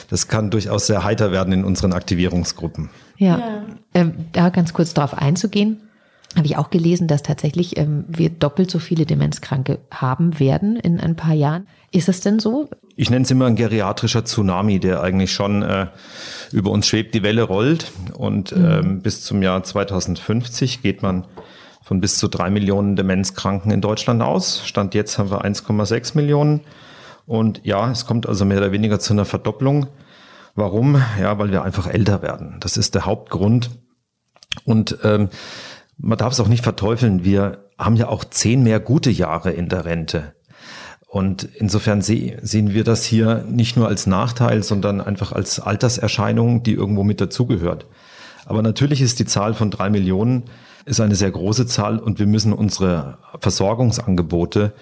Das 0.10 0.28
kann 0.28 0.50
durchaus 0.50 0.88
sehr 0.88 1.04
heiter 1.04 1.32
werden 1.32 1.54
in 1.54 1.64
unseren 1.64 1.94
Aktivierungsgruppen. 1.94 2.90
Ja, 3.18 3.38
ja. 3.38 3.62
Ähm, 3.94 4.26
da 4.34 4.50
ganz 4.50 4.74
kurz 4.74 4.94
darauf 4.94 5.18
einzugehen 5.18 5.78
habe 6.36 6.46
ich 6.46 6.58
auch 6.58 6.70
gelesen, 6.70 7.08
dass 7.08 7.24
tatsächlich 7.24 7.78
ähm, 7.78 8.06
wir 8.08 8.30
doppelt 8.30 8.72
so 8.72 8.80
viele 8.80 9.06
Demenzkranke 9.06 9.80
haben 9.92 10.40
werden 10.40 10.78
in 10.78 11.00
ein 11.00 11.16
paar 11.16 11.34
Jahren. 11.34 11.68
Ist 11.92 12.08
es 12.08 12.22
denn 12.22 12.40
so? 12.40 12.70
Ich 12.96 13.10
nenne 13.10 13.24
es 13.24 13.32
immer 13.32 13.48
ein 13.48 13.56
geriatrischer 13.56 14.24
Tsunami, 14.24 14.80
der 14.80 15.02
eigentlich 15.02 15.34
schon 15.34 15.62
äh, 15.62 15.88
über 16.52 16.72
uns 16.72 16.88
schwebt, 16.88 17.14
die 17.16 17.24
Welle 17.24 17.44
rollt. 17.44 17.92
Und 18.14 18.56
mhm. 18.56 18.66
ähm, 18.66 19.02
bis 19.02 19.24
zum 19.24 19.42
Jahr 19.42 19.64
2050 19.64 20.82
geht 20.82 21.02
man 21.02 21.26
von 21.84 22.00
bis 22.00 22.18
zu 22.18 22.30
drei 22.30 22.50
Millionen 22.50 22.96
Demenzkranken 22.96 23.72
in 23.72 23.82
Deutschland 23.82 24.22
aus. 24.22 24.66
Stand 24.66 24.94
jetzt 24.94 25.18
haben 25.18 25.32
wir 25.32 25.44
1,6 25.44 26.16
Millionen. 26.16 26.62
Und 27.26 27.62
ja, 27.66 27.92
es 27.92 28.06
kommt 28.06 28.28
also 28.28 28.46
mehr 28.46 28.60
oder 28.60 28.72
weniger 28.72 29.00
zu 29.00 29.14
einer 29.14 29.26
Verdopplung. 29.26 29.88
Warum? 30.56 31.02
Ja, 31.20 31.38
weil 31.40 31.52
wir 31.52 31.64
einfach 31.64 31.88
älter 31.88 32.22
werden. 32.22 32.58
Das 32.60 32.78
ist 32.78 32.96
der 32.96 33.06
Hauptgrund. 33.06 33.72
Und 34.66 34.98
ähm, 35.04 35.30
man 36.02 36.18
darf 36.18 36.34
es 36.34 36.40
auch 36.40 36.48
nicht 36.48 36.64
verteufeln. 36.64 37.24
Wir 37.24 37.66
haben 37.78 37.96
ja 37.96 38.08
auch 38.08 38.24
zehn 38.24 38.64
mehr 38.64 38.80
gute 38.80 39.12
Jahre 39.12 39.52
in 39.52 39.70
der 39.70 39.86
Rente. 39.86 40.34
Und 41.08 41.44
insofern 41.56 42.02
sehen 42.02 42.74
wir 42.74 42.84
das 42.84 43.04
hier 43.04 43.44
nicht 43.48 43.76
nur 43.76 43.88
als 43.88 44.08
Nachteil, 44.08 44.64
sondern 44.64 45.02
einfach 45.02 45.34
als 45.34 45.60
Alterserscheinung, 45.60 46.64
die 46.64 46.74
irgendwo 46.74 47.04
mit 47.04 47.20
dazugehört. 47.20 47.86
Aber 48.46 48.62
natürlich 48.62 49.02
ist 49.02 49.20
die 49.20 49.26
Zahl 49.26 49.54
von 49.54 49.72
drei 49.72 49.90
Millionen 49.90 50.44
ist 50.86 51.00
eine 51.00 51.16
sehr 51.16 51.30
große 51.30 51.68
Zahl 51.68 52.00
und 52.00 52.18
wir 52.18 52.26
müssen 52.26 52.54
unsere 52.54 53.18
Versorgungsangebote 53.40 54.74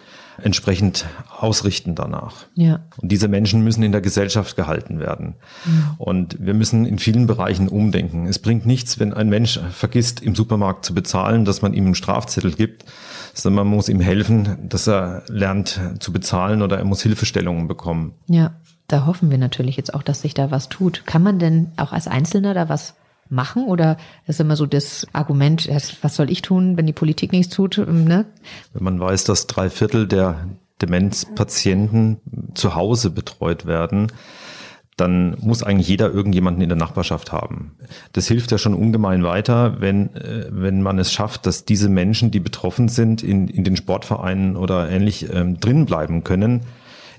entsprechend 0.44 1.06
ausrichten 1.38 1.96
danach. 1.96 2.46
Ja. 2.56 2.80
Und 2.98 3.12
diese 3.12 3.28
Menschen 3.28 3.64
müssen 3.64 3.84
in 3.84 3.92
der 3.92 4.02
Gesellschaft 4.02 4.56
gehalten 4.56 5.00
werden. 5.00 5.36
Mhm. 5.66 5.84
Und 5.98 6.38
wir 6.40 6.54
müssen 6.54 6.86
in 6.86 7.00
vielen 7.00 7.28
Bereichen 7.28 7.68
umdenken. 7.68 8.26
Es 8.28 8.40
bringt 8.40 8.66
nichts, 8.66 9.00
wenn 9.00 9.14
ein 9.14 9.30
Mensch 9.30 9.60
vergisst, 9.72 10.22
im 10.22 10.36
Supermarkt 10.36 10.86
zu 10.86 10.94
bezahlen, 10.94 11.46
dass 11.46 11.62
man 11.62 11.74
ihm 11.74 11.86
einen 11.86 11.96
Strafzettel 11.96 12.54
gibt, 12.54 12.86
sondern 13.34 13.68
man 13.68 13.76
muss 13.76 13.90
ihm 13.90 14.00
helfen, 14.00 14.70
dass 14.70 14.88
er 14.88 15.24
lernt 15.28 15.80
zu 16.00 16.12
bezahlen 16.12 16.62
oder 16.62 16.78
er 16.78 16.86
muss 16.86 17.02
Hilfestellungen 17.02 17.68
bekommen. 17.68 18.14
Ja, 18.28 18.54
da 18.88 19.06
hoffen 19.06 19.30
wir 19.30 19.38
natürlich 19.38 19.78
jetzt 19.78 19.94
auch, 19.94 20.04
dass 20.04 20.22
sich 20.22 20.34
da 20.34 20.52
was 20.52 20.68
tut. 20.68 21.04
Kann 21.06 21.24
man 21.24 21.40
denn 21.40 21.72
auch 21.78 21.94
als 21.94 22.08
Einzelner 22.08 22.54
da 22.54 22.70
was 22.70 22.96
machen? 23.30 23.66
Oder 23.66 23.98
ist 24.28 24.40
immer 24.40 24.56
so 24.56 24.66
das 24.66 25.08
Argument, 25.14 25.70
was 26.02 26.16
soll 26.16 26.30
ich 26.30 26.42
tun, 26.42 26.78
wenn 26.78 26.86
die 26.86 26.94
Politik 26.94 27.32
nichts 27.32 27.54
tut? 27.56 27.78
Ne? 27.78 28.26
Wenn 28.74 28.84
man 28.84 29.00
weiß, 29.00 29.24
dass 29.24 29.48
drei 29.48 29.70
Viertel 29.70 30.08
der 30.08 30.48
Demenzpatienten 30.82 32.18
zu 32.54 32.76
Hause 32.76 33.10
betreut 33.10 33.66
werden, 33.66 34.12
dann 34.96 35.38
muss 35.40 35.64
eigentlich 35.64 35.88
jeder 35.88 36.12
irgendjemanden 36.12 36.62
in 36.62 36.70
der 36.70 36.78
Nachbarschaft 36.78 37.32
haben. 37.32 37.78
Das 38.12 38.28
hilft 38.28 38.52
ja 38.52 38.58
schon 38.58 38.74
ungemein 38.74 39.24
weiter, 39.24 39.80
wenn, 39.80 40.14
äh, 40.16 40.48
wenn 40.50 40.82
man 40.82 41.00
es 41.00 41.14
schafft, 41.14 41.46
dass 41.46 41.64
diese 41.64 41.88
Menschen, 41.88 42.32
die 42.32 42.42
betroffen 42.42 42.90
sind, 42.90 43.24
in, 43.24 43.48
in 43.48 43.64
den 43.64 43.78
Sportvereinen 43.78 44.58
oder 44.58 44.90
ähnlich 44.90 45.34
ähm, 45.34 45.60
drin 45.60 45.86
bleiben 45.86 46.24
können 46.24 46.66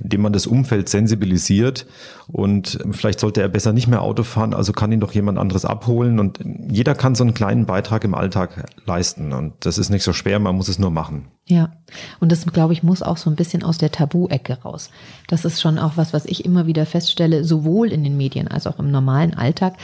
indem 0.00 0.23
man 0.23 0.33
das 0.33 0.47
Umfeld 0.47 0.88
sensibilisiert 0.88 1.87
und 2.26 2.78
vielleicht 2.90 3.21
sollte 3.21 3.42
er 3.42 3.49
besser 3.49 3.73
nicht 3.73 3.87
mehr 3.87 4.02
Auto 4.02 4.23
fahren, 4.23 4.54
also 4.54 4.73
kann 4.73 4.92
ihn 4.92 5.00
doch 5.00 5.12
jemand 5.12 5.38
anderes 5.38 5.64
abholen 5.64 6.19
und 6.19 6.38
jeder 6.69 6.95
kann 6.95 7.14
so 7.14 7.25
einen 7.25 7.35
kleinen 7.35 7.66
Beitrag 7.66 8.04
im 8.04 8.14
Alltag 8.14 8.66
leisten 8.87 9.33
und 9.33 9.54
das 9.61 9.78
ist 9.78 9.90
nicht 9.90 10.02
so 10.02 10.12
schwer, 10.12 10.38
man 10.38 10.57
muss 10.57 10.69
es 10.69 10.78
nur 10.78 10.90
machen. 10.90 11.28
Ja, 11.47 11.73
und 12.21 12.30
das, 12.30 12.47
glaube 12.47 12.73
ich, 12.73 12.83
muss 12.83 13.02
auch 13.02 13.16
so 13.16 13.28
ein 13.28 13.37
bisschen 13.37 13.64
aus 13.64 13.76
der 13.76 13.90
Tabu-Ecke 13.90 14.62
raus. 14.62 14.90
Das 15.26 15.45
ist 15.45 15.61
schon 15.61 15.78
auch 15.78 15.97
was, 15.97 16.12
was 16.12 16.25
ich 16.25 16.45
immer 16.45 16.66
wieder 16.66 16.87
feststelle, 16.87 17.45
sowohl 17.45 17.92
in 17.92 18.04
den 18.04 18.16
Medien 18.16 18.47
als 18.47 18.69
auch 18.69 18.78
im 18.78 18.92
normalen 18.92 19.35
Alltag. 19.35 19.75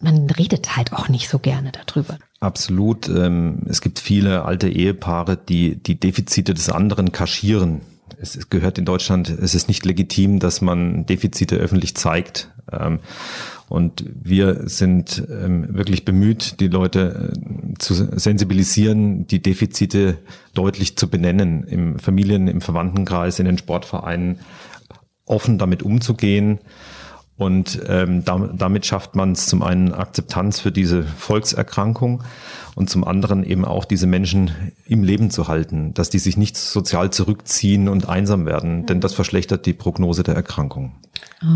Man 0.00 0.30
redet 0.30 0.76
halt 0.76 0.92
auch 0.92 1.08
nicht 1.08 1.28
so 1.28 1.40
gerne 1.40 1.72
darüber. 1.72 2.16
Absolut. 2.38 3.08
Ähm, 3.08 3.62
es 3.68 3.80
gibt 3.80 3.98
viele 3.98 4.44
alte 4.44 4.68
Ehepaare, 4.68 5.36
die 5.36 5.82
die 5.82 5.98
Defizite 5.98 6.54
des 6.54 6.70
anderen 6.70 7.10
kaschieren 7.10 7.80
es 8.20 8.50
gehört 8.50 8.78
in 8.78 8.84
Deutschland, 8.84 9.28
es 9.28 9.54
ist 9.54 9.68
nicht 9.68 9.84
legitim, 9.84 10.38
dass 10.38 10.60
man 10.60 11.06
Defizite 11.06 11.56
öffentlich 11.56 11.94
zeigt. 11.94 12.50
Ähm, 12.72 13.00
und 13.68 14.04
wir 14.20 14.68
sind 14.68 15.22
ähm, 15.30 15.74
wirklich 15.74 16.04
bemüht, 16.04 16.58
die 16.60 16.68
Leute 16.68 17.32
äh, 17.32 17.78
zu 17.78 17.94
sensibilisieren, 17.94 19.26
die 19.26 19.40
Defizite 19.40 20.18
deutlich 20.54 20.96
zu 20.96 21.08
benennen, 21.08 21.64
im 21.64 21.98
Familien-, 21.98 22.48
im 22.48 22.60
Verwandtenkreis, 22.60 23.38
in 23.38 23.46
den 23.46 23.58
Sportvereinen 23.58 24.40
offen 25.24 25.58
damit 25.58 25.82
umzugehen. 25.82 26.58
Und 27.36 27.80
ähm, 27.88 28.24
damit 28.24 28.84
schafft 28.84 29.14
man 29.14 29.32
es 29.32 29.46
zum 29.46 29.62
einen 29.62 29.94
Akzeptanz 29.94 30.60
für 30.60 30.72
diese 30.72 31.04
Volkserkrankung 31.04 32.22
und 32.74 32.90
zum 32.90 33.04
anderen 33.04 33.44
eben 33.44 33.64
auch 33.64 33.84
diese 33.84 34.06
Menschen 34.06 34.72
im 34.86 35.02
Leben 35.02 35.30
zu 35.30 35.48
halten, 35.48 35.94
dass 35.94 36.10
die 36.10 36.18
sich 36.18 36.36
nicht 36.36 36.56
sozial 36.56 37.10
zurückziehen 37.10 37.88
und 37.88 38.08
einsam 38.08 38.46
werden, 38.46 38.86
denn 38.86 39.00
das 39.00 39.14
verschlechtert 39.14 39.66
die 39.66 39.72
Prognose 39.72 40.22
der 40.22 40.34
Erkrankung. 40.34 40.92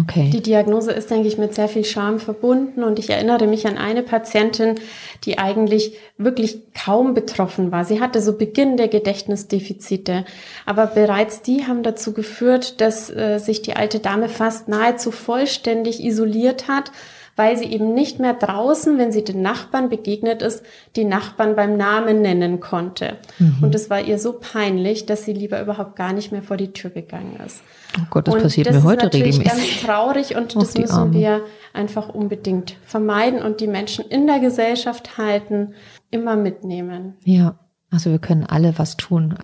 Okay. 0.03 0.31
Die 0.33 0.43
Diagnose 0.43 0.93
ist, 0.93 1.11
denke 1.11 1.29
ich, 1.29 1.37
mit 1.37 1.55
sehr 1.55 1.69
viel 1.69 1.85
Scham 1.85 2.19
verbunden 2.19 2.83
und 2.83 2.99
ich 2.99 3.11
erinnere 3.11 3.47
mich 3.47 3.67
an 3.67 3.77
eine 3.77 4.03
Patientin, 4.03 4.77
die 5.25 5.39
eigentlich 5.39 5.93
wirklich 6.17 6.59
kaum 6.75 7.13
betroffen 7.13 7.71
war. 7.71 7.85
Sie 7.85 8.01
hatte 8.01 8.23
so 8.23 8.37
Beginn 8.37 8.77
der 8.79 8.89
Gedächtnisdefizite, 8.89 10.25
aber 10.65 10.87
bereits 10.87 11.43
die 11.43 11.67
haben 11.67 11.83
dazu 11.83 12.15
geführt, 12.15 12.81
dass 12.81 13.11
äh, 13.11 13.39
sich 13.39 13.61
die 13.61 13.77
alte 13.77 13.99
Dame 13.99 14.29
fast 14.29 14.69
nahezu 14.69 15.11
vollständig 15.11 16.03
isoliert 16.03 16.67
hat 16.67 16.91
weil 17.37 17.57
sie 17.57 17.65
eben 17.65 17.95
nicht 17.95 18.21
mehr 18.21 18.35
draußen, 18.35 18.99
wenn 18.99 19.13
sie 19.13 19.25
den 19.25 19.43
Nachbarn 19.43 19.89
begegnet 19.89 20.43
ist, 20.43 20.63
die 20.97 21.05
Nachbarn 21.05 21.57
beim 21.57 21.77
Namen 21.77 22.23
nennen 22.23 22.61
konnte. 22.61 23.17
Mhm. 23.39 23.59
Und 23.63 23.75
es 23.75 23.91
war 23.91 24.01
ihr 24.01 24.19
so 24.19 24.35
peinlich, 24.35 25.07
dass 25.07 25.25
sie 25.25 25.33
lieber 25.33 25.61
überhaupt 25.61 25.97
gar 25.97 26.13
nicht 26.13 26.33
mehr 26.33 26.43
vor 26.43 26.57
die 26.57 26.73
Tür 26.73 26.91
gegangen 26.91 27.39
ist. 27.45 27.63
Oh 27.99 28.07
Gott, 28.11 28.29
das 28.29 28.35
und 28.35 28.43
passiert 28.43 28.67
das 28.69 28.77
mir 28.77 28.85
heute 28.85 29.13
regelmäßig. 29.13 29.45
Das 29.45 29.59
ist 29.59 29.61
ganz 29.61 29.81
traurig 29.83 30.37
und 30.37 30.57
das 30.57 30.75
müssen 30.77 30.93
Arme. 30.93 31.13
wir 31.13 31.43
einfach 31.73 32.09
unbedingt 32.09 32.77
vermeiden 32.85 33.43
und 33.43 33.61
die 33.61 33.69
Menschen 33.69 34.05
in 34.05 34.27
der 34.27 34.41
Gesellschaft 34.41 35.19
halten, 35.19 35.75
immer 36.11 36.37
mitnehmen. 36.37 37.15
Ja, 37.25 37.59
also 37.91 38.11
wir 38.11 38.19
können 38.19 38.45
alle 38.45 38.75
was 38.79 38.97
tun. 38.97 39.37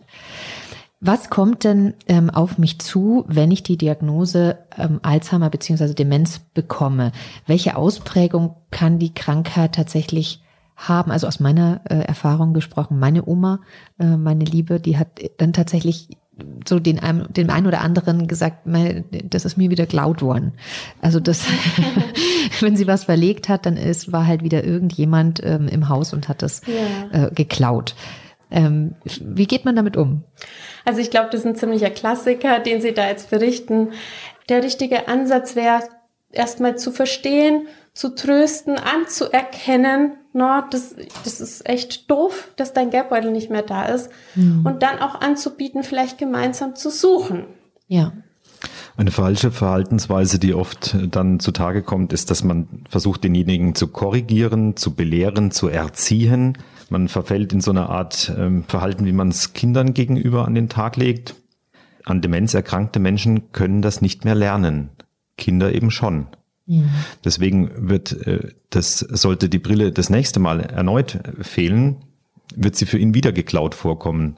Was 1.03 1.31
kommt 1.31 1.65
denn 1.65 1.95
ähm, 2.09 2.29
auf 2.29 2.59
mich 2.59 2.79
zu, 2.79 3.25
wenn 3.27 3.51
ich 3.51 3.63
die 3.63 3.79
Diagnose 3.79 4.59
ähm, 4.77 5.01
Alzheimer 5.03 5.49
beziehungsweise 5.49 5.95
Demenz 5.95 6.41
bekomme? 6.53 7.13
Welche 7.47 7.77
Ausprägung 7.77 8.57
kann 8.71 8.99
die 8.99 9.15
Krankheit 9.15 9.75
tatsächlich 9.75 10.43
haben? 10.77 11.11
Also 11.11 11.27
aus 11.27 11.41
meiner 11.41 11.81
äh, 11.85 12.01
Erfahrung 12.01 12.53
gesprochen, 12.53 12.99
meine 12.99 13.27
Oma, 13.27 13.61
äh, 13.99 14.05
meine 14.05 14.45
Liebe, 14.45 14.79
die 14.79 14.99
hat 14.99 15.09
dann 15.39 15.55
tatsächlich 15.55 16.09
so 16.69 16.79
den, 16.79 16.99
einem, 16.99 17.33
dem 17.33 17.49
einen 17.49 17.67
oder 17.67 17.81
anderen 17.81 18.27
gesagt, 18.27 18.67
das 19.25 19.45
ist 19.47 19.57
mir 19.57 19.71
wieder 19.71 19.87
klaut 19.87 20.21
worden. 20.21 20.53
Also 21.01 21.19
das, 21.19 21.47
wenn 22.61 22.77
sie 22.77 22.87
was 22.87 23.05
verlegt 23.05 23.49
hat, 23.49 23.65
dann 23.65 23.79
ist, 23.79 24.13
war 24.13 24.27
halt 24.27 24.43
wieder 24.43 24.65
irgendjemand 24.65 25.41
ähm, 25.43 25.67
im 25.69 25.89
Haus 25.89 26.13
und 26.13 26.29
hat 26.29 26.43
das 26.43 26.61
ja. 26.67 27.27
äh, 27.27 27.31
geklaut. 27.35 27.95
Ähm, 28.51 28.95
wie 29.05 29.47
geht 29.47 29.65
man 29.65 29.77
damit 29.77 29.97
um? 29.97 30.25
Also 30.85 31.01
ich 31.01 31.11
glaube, 31.11 31.29
das 31.31 31.41
ist 31.41 31.47
ein 31.47 31.57
ziemlicher 31.57 31.91
Klassiker, 31.91 32.59
den 32.59 32.81
Sie 32.81 32.93
da 32.93 33.09
jetzt 33.09 33.31
berichten. 33.31 33.91
Der 34.49 34.63
richtige 34.63 35.09
Ansatz 35.09 35.55
wäre, 35.57 35.83
erstmal 36.33 36.77
zu 36.77 36.91
verstehen, 36.91 37.67
zu 37.93 38.15
trösten, 38.15 38.77
anzuerkennen, 38.79 40.13
no, 40.33 40.63
das, 40.71 40.95
das 41.25 41.41
ist 41.41 41.69
echt 41.69 42.11
doof, 42.11 42.49
dass 42.57 42.73
dein 42.73 42.91
Geldbeutel 42.91 43.31
nicht 43.33 43.51
mehr 43.51 43.63
da 43.63 43.85
ist. 43.85 44.11
Mhm. 44.35 44.65
Und 44.65 44.83
dann 44.83 44.99
auch 45.01 45.21
anzubieten, 45.21 45.83
vielleicht 45.83 46.19
gemeinsam 46.19 46.77
zu 46.77 46.91
suchen. 46.91 47.47
Ja. 47.89 48.13
Eine 48.97 49.11
falsche 49.11 49.51
Verhaltensweise, 49.51 50.39
die 50.39 50.55
oft 50.55 50.97
dann 51.11 51.41
zutage 51.41 51.83
kommt, 51.83 52.13
ist, 52.13 52.31
dass 52.31 52.45
man 52.45 52.85
versucht, 52.89 53.25
denjenigen 53.25 53.75
zu 53.75 53.89
korrigieren, 53.89 54.77
zu 54.77 54.95
belehren, 54.95 55.51
zu 55.51 55.69
erziehen. 55.69 56.59
Man 56.91 57.09
verfällt 57.09 57.53
in 57.53 57.61
so 57.61 57.71
eine 57.71 57.89
Art 57.89 58.33
ähm, 58.37 58.65
Verhalten, 58.65 59.07
wie 59.07 59.13
man 59.13 59.29
es 59.29 59.53
Kindern 59.53 59.95
gegenüber 59.95 60.47
an 60.47 60.55
den 60.55 60.69
Tag 60.69 60.97
legt. 60.97 61.37
An 62.05 62.21
Demenz 62.21 62.53
erkrankte 62.53 62.99
Menschen 62.99 63.53
können 63.53 63.81
das 63.81 64.03
nicht 64.03 64.25
mehr 64.25 64.35
lernen. 64.35 64.91
Kinder 65.37 65.73
eben 65.73 65.91
schon. 65.91 66.27
Ja. 66.67 66.83
Deswegen 67.25 67.89
wird 67.89 68.27
äh, 68.27 68.51
das, 68.71 68.99
sollte 68.99 69.49
die 69.49 69.59
Brille 69.59 69.93
das 69.93 70.11
nächste 70.11 70.41
Mal 70.41 70.61
erneut 70.61 71.19
fehlen, 71.41 71.97
wird 72.55 72.77
sie 72.77 72.87
für 72.87 72.99
ihn 72.99 73.15
wieder 73.15 73.33
geklaut 73.33 73.75
vorkommen. 73.75 74.37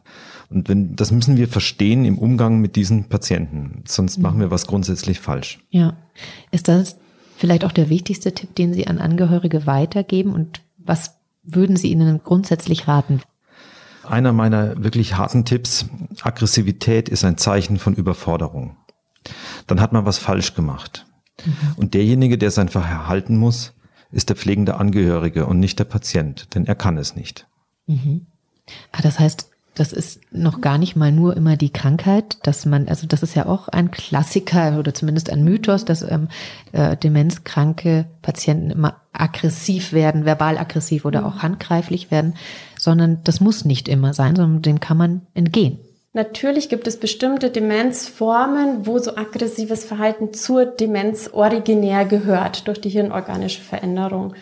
Und 0.51 0.69
wenn, 0.69 0.95
das 0.95 1.11
müssen 1.11 1.37
wir 1.39 1.49
verstehen 1.49 2.05
im 2.05 2.19
Umgang 2.19 2.61
mit 2.61 2.77
diesen 2.77 3.09
Patienten. 3.09 3.83
Sonst 3.87 4.19
machen 4.19 4.41
wir 4.41 4.51
was 4.51 4.67
grundsätzlich 4.67 5.19
falsch. 5.19 5.61
Ja. 5.71 5.97
Ist 6.51 6.69
das 6.69 6.99
vielleicht 7.39 7.65
auch 7.65 7.73
der 7.73 7.89
wichtigste 7.89 8.33
Tipp, 8.33 8.55
den 8.55 8.75
Sie 8.75 8.87
an 8.87 8.99
Angehörige 8.99 9.67
weitergeben? 9.67 10.35
Und 10.35 10.61
was 10.77 11.22
würden 11.43 11.77
Sie 11.77 11.91
ihnen 11.91 12.23
grundsätzlich 12.23 12.89
raten? 12.89 13.21
Einer 14.09 14.33
meiner 14.33 14.83
wirklich 14.83 15.17
harten 15.17 15.45
Tipps, 15.45 15.87
Aggressivität 16.23 17.09
ist 17.09 17.25
ein 17.25 17.39
Zeichen 17.39 17.79
von 17.79 17.95
Überforderung. 17.95 18.77
Dann 19.67 19.81
hat 19.81 19.93
man 19.93 20.05
was 20.05 20.19
falsch 20.19 20.55
gemacht. 20.55 21.07
Mhm. 21.45 21.53
Und 21.77 21.95
derjenige, 21.95 22.39
der 22.39 22.51
sein 22.51 22.69
Verhalten 22.69 23.37
muss, 23.37 23.75
ist 24.11 24.29
der 24.29 24.37
pflegende 24.37 24.77
Angehörige 24.77 25.47
und 25.47 25.61
nicht 25.61 25.79
der 25.79 25.85
Patient, 25.85 26.55
denn 26.55 26.67
er 26.67 26.75
kann 26.75 26.99
es 26.99 27.15
nicht. 27.17 27.47
Mhm. 27.87 28.27
Ah, 28.91 29.03
das 29.03 29.19
heißt, 29.19 29.52
das 29.75 29.93
ist 29.93 30.21
noch 30.31 30.61
gar 30.61 30.77
nicht 30.77 30.97
mal 30.97 31.13
nur 31.13 31.37
immer 31.37 31.57
die 31.57 31.71
Krankheit, 31.71 32.37
dass 32.43 32.67
man, 32.67 32.89
also 32.89 33.07
das 33.07 33.23
ist 33.23 33.35
ja 33.35 33.47
auch 33.47 33.69
ein 33.69 33.91
Klassiker 33.91 34.79
oder 34.79 34.93
zumindest 34.93 35.31
ein 35.31 35.45
Mythos, 35.45 35.85
dass 35.85 36.03
ähm, 36.03 36.29
äh, 36.73 36.97
demenzkranke 36.97 38.07
Patienten 38.21 38.71
immer 38.71 38.97
aggressiv 39.13 39.93
werden, 39.93 40.25
verbal 40.27 40.59
aggressiv 40.59 41.05
oder 41.05 41.25
auch 41.25 41.43
handgreiflich 41.43 42.11
werden, 42.11 42.35
sondern 42.79 43.21
das 43.25 43.41
muss 43.41 43.65
nicht 43.65 43.89
immer 43.89 44.13
sein, 44.13 44.37
sondern 44.37 44.63
dem 44.63 44.81
kann 44.81 44.97
man 44.97 45.23
entgehen. 45.35 45.79
Natürlich 46.15 46.69
gibt 46.69 46.87
es 46.87 46.99
bestimmte 46.99 47.49
Demenzformen, 47.49 48.87
wo 48.87 48.99
so 48.99 49.17
aggressives 49.17 49.85
Verhalten 49.85 50.35
zur 50.35 50.67
Demenz 50.67 51.31
originär 51.33 52.05
gehört 52.05 52.69
durch 52.69 52.83
die 52.83 52.91
hirnorganische 52.91 53.63
Veränderung. 53.63 54.35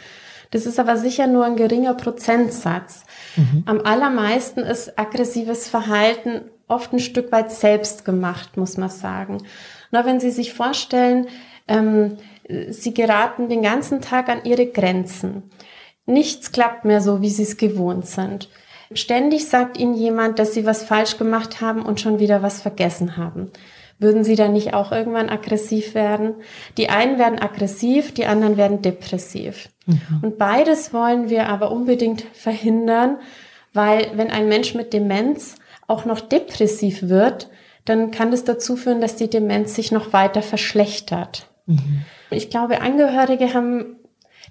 Das 0.51 0.67
ist 0.67 0.81
aber 0.81 0.97
sicher 0.97 1.27
nur 1.27 1.45
ein 1.45 1.57
geringer 1.57 1.95
Prozentsatz. 1.95 3.05
Mhm. 3.37 3.63
Am 3.67 3.81
allermeisten 3.81 4.61
ist 4.61 4.99
aggressives 4.99 5.69
Verhalten 5.69 6.43
oft 6.67 6.93
ein 6.93 6.99
Stück 6.99 7.33
weit 7.33 7.53
selbst 7.53 8.05
gemacht, 8.05 8.57
muss 8.57 8.77
man 8.77 8.91
sagen. 8.91 9.39
Na, 9.91 10.05
wenn 10.05 10.21
Sie 10.21 10.31
sich 10.31 10.53
vorstellen, 10.53 11.29
ähm, 11.69 12.17
Sie 12.71 12.95
geraten 12.95 13.49
den 13.49 13.63
ganzen 13.63 14.01
Tag 14.01 14.29
an 14.29 14.45
Ihre 14.45 14.67
Grenzen. 14.67 15.51
Nichts 16.07 16.51
klappt 16.53 16.85
mehr 16.85 17.01
so, 17.01 17.23
wie 17.23 17.31
Sie 17.31 17.45
es 17.45 17.57
gewohnt 17.57 18.07
sind. 18.07 18.49
Ständig 18.93 19.49
sagt 19.49 19.79
ihnen 19.79 19.95
jemand, 19.95 20.41
dass 20.41 20.53
sie 20.53 20.67
was 20.67 20.83
falsch 20.83 21.17
gemacht 21.17 21.61
haben 21.61 21.83
und 21.83 22.01
schon 22.01 22.19
wieder 22.19 22.43
was 22.43 22.61
vergessen 22.61 23.17
haben. 23.17 23.53
Würden 24.01 24.25
sie 24.25 24.35
dann 24.35 24.55
nicht 24.55 24.73
auch 24.73 24.93
irgendwann 24.93 25.29
aggressiv 25.29 25.95
werden? 25.95 26.35
Die 26.79 26.89
einen 26.89 27.19
werden 27.19 27.39
aggressiv, 27.39 28.15
die 28.15 28.25
anderen 28.25 28.57
werden 28.57 28.81
depressiv. 28.81 29.69
Mhm. 29.85 30.21
Und 30.23 30.39
beides 30.39 30.95
wollen 30.95 31.29
wir 31.29 31.51
aber 31.51 31.71
unbedingt 31.71 32.23
verhindern, 32.33 33.19
weil 33.75 34.11
wenn 34.15 34.31
ein 34.31 34.49
Mensch 34.49 34.75
mit 34.75 34.95
Demenz 34.95 35.57
auch 35.87 36.07
noch 36.07 36.21
depressiv 36.21 37.11
wird, 37.11 37.51
dann 37.85 38.11
kann 38.11 38.31
das 38.31 38.45
dazu 38.45 38.77
führen, 38.77 39.03
dass 39.03 39.17
die 39.17 39.29
Demenz 39.29 39.75
sich 39.75 39.93
noch 39.93 40.15
weiter 40.15 40.41
verschlechtert. 40.41 41.49
Mhm. 41.67 42.05
Ich 42.31 42.49
glaube, 42.49 42.81
Angehörige 42.81 43.53
haben, 43.53 43.97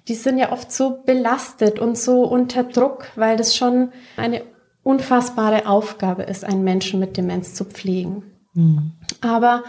die 0.06 0.14
sind 0.14 0.38
ja 0.38 0.52
oft 0.52 0.70
so 0.70 1.02
belastet 1.04 1.80
und 1.80 1.98
so 1.98 2.22
unter 2.22 2.62
Druck, 2.62 3.08
weil 3.16 3.36
das 3.36 3.56
schon 3.56 3.90
eine 4.16 4.42
unfassbare 4.84 5.66
Aufgabe 5.66 6.22
ist, 6.22 6.44
einen 6.44 6.62
Menschen 6.62 7.00
mit 7.00 7.16
Demenz 7.16 7.54
zu 7.54 7.64
pflegen. 7.64 8.29
Mhm. 8.54 8.92
Aber 9.20 9.64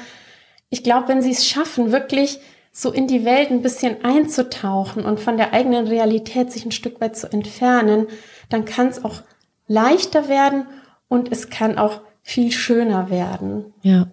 ich 0.70 0.84
glaube, 0.84 1.10
wenn 1.10 1.22
sie 1.22 1.32
es 1.32 1.46
schaffen, 1.46 1.92
wirklich 1.92 2.40
so 2.72 2.92
in 2.92 3.08
die 3.08 3.26
Welt 3.26 3.52
ein 3.52 3.62
bisschen 3.62 4.04
einzutauchen 4.04 5.04
und 5.04 5.20
von 5.20 5.38
der 5.38 5.54
eigenen 5.54 5.88
Realität 5.88 6.52
sich 6.52 6.66
ein 6.66 6.72
Stück 6.72 7.02
weit 7.02 7.18
zu 7.18 7.32
entfernen, 7.32 8.08
dann 8.50 8.66
kann 8.66 8.88
es 8.88 9.04
auch 9.04 9.22
leichter 9.68 10.30
werden 10.30 10.68
und 11.10 11.32
es 11.32 11.50
kann 11.50 11.78
auch 11.78 12.02
viel 12.24 12.52
schöner 12.52 13.10
werden. 13.10 13.74
Ja. 13.82 14.08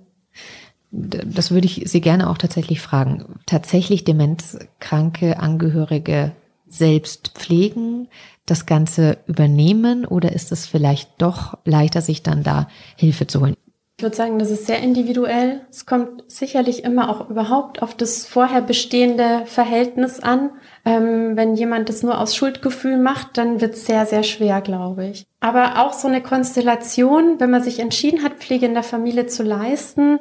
Das 0.90 1.50
würde 1.50 1.66
ich 1.66 1.82
Sie 1.84 2.00
gerne 2.00 2.30
auch 2.30 2.38
tatsächlich 2.38 2.80
fragen. 2.80 3.40
Tatsächlich 3.44 4.04
demenzkranke 4.04 5.38
Angehörige 5.38 6.32
selbst 6.66 7.32
pflegen, 7.34 8.08
das 8.46 8.64
Ganze 8.64 9.18
übernehmen 9.26 10.06
oder 10.06 10.32
ist 10.32 10.50
es 10.50 10.66
vielleicht 10.66 11.10
doch 11.18 11.58
leichter, 11.64 12.00
sich 12.00 12.22
dann 12.22 12.42
da 12.42 12.68
Hilfe 12.96 13.26
zu 13.26 13.40
holen? 13.40 13.56
Ich 13.98 14.04
würde 14.04 14.14
sagen, 14.14 14.38
das 14.38 14.52
ist 14.52 14.66
sehr 14.66 14.78
individuell. 14.78 15.62
Es 15.72 15.84
kommt 15.84 16.22
sicherlich 16.28 16.84
immer 16.84 17.10
auch 17.10 17.28
überhaupt 17.30 17.82
auf 17.82 17.96
das 17.96 18.26
vorher 18.26 18.62
bestehende 18.62 19.42
Verhältnis 19.46 20.20
an. 20.20 20.50
Ähm, 20.84 21.36
wenn 21.36 21.56
jemand 21.56 21.88
das 21.88 22.04
nur 22.04 22.20
aus 22.20 22.36
Schuldgefühl 22.36 22.96
macht, 22.96 23.36
dann 23.36 23.60
wird 23.60 23.74
es 23.74 23.86
sehr, 23.86 24.06
sehr 24.06 24.22
schwer, 24.22 24.60
glaube 24.60 25.08
ich. 25.08 25.26
Aber 25.40 25.84
auch 25.84 25.92
so 25.92 26.06
eine 26.06 26.22
Konstellation, 26.22 27.40
wenn 27.40 27.50
man 27.50 27.64
sich 27.64 27.80
entschieden 27.80 28.22
hat, 28.22 28.34
Pflege 28.34 28.66
in 28.66 28.74
der 28.74 28.84
Familie 28.84 29.26
zu 29.26 29.42
leisten, 29.42 30.20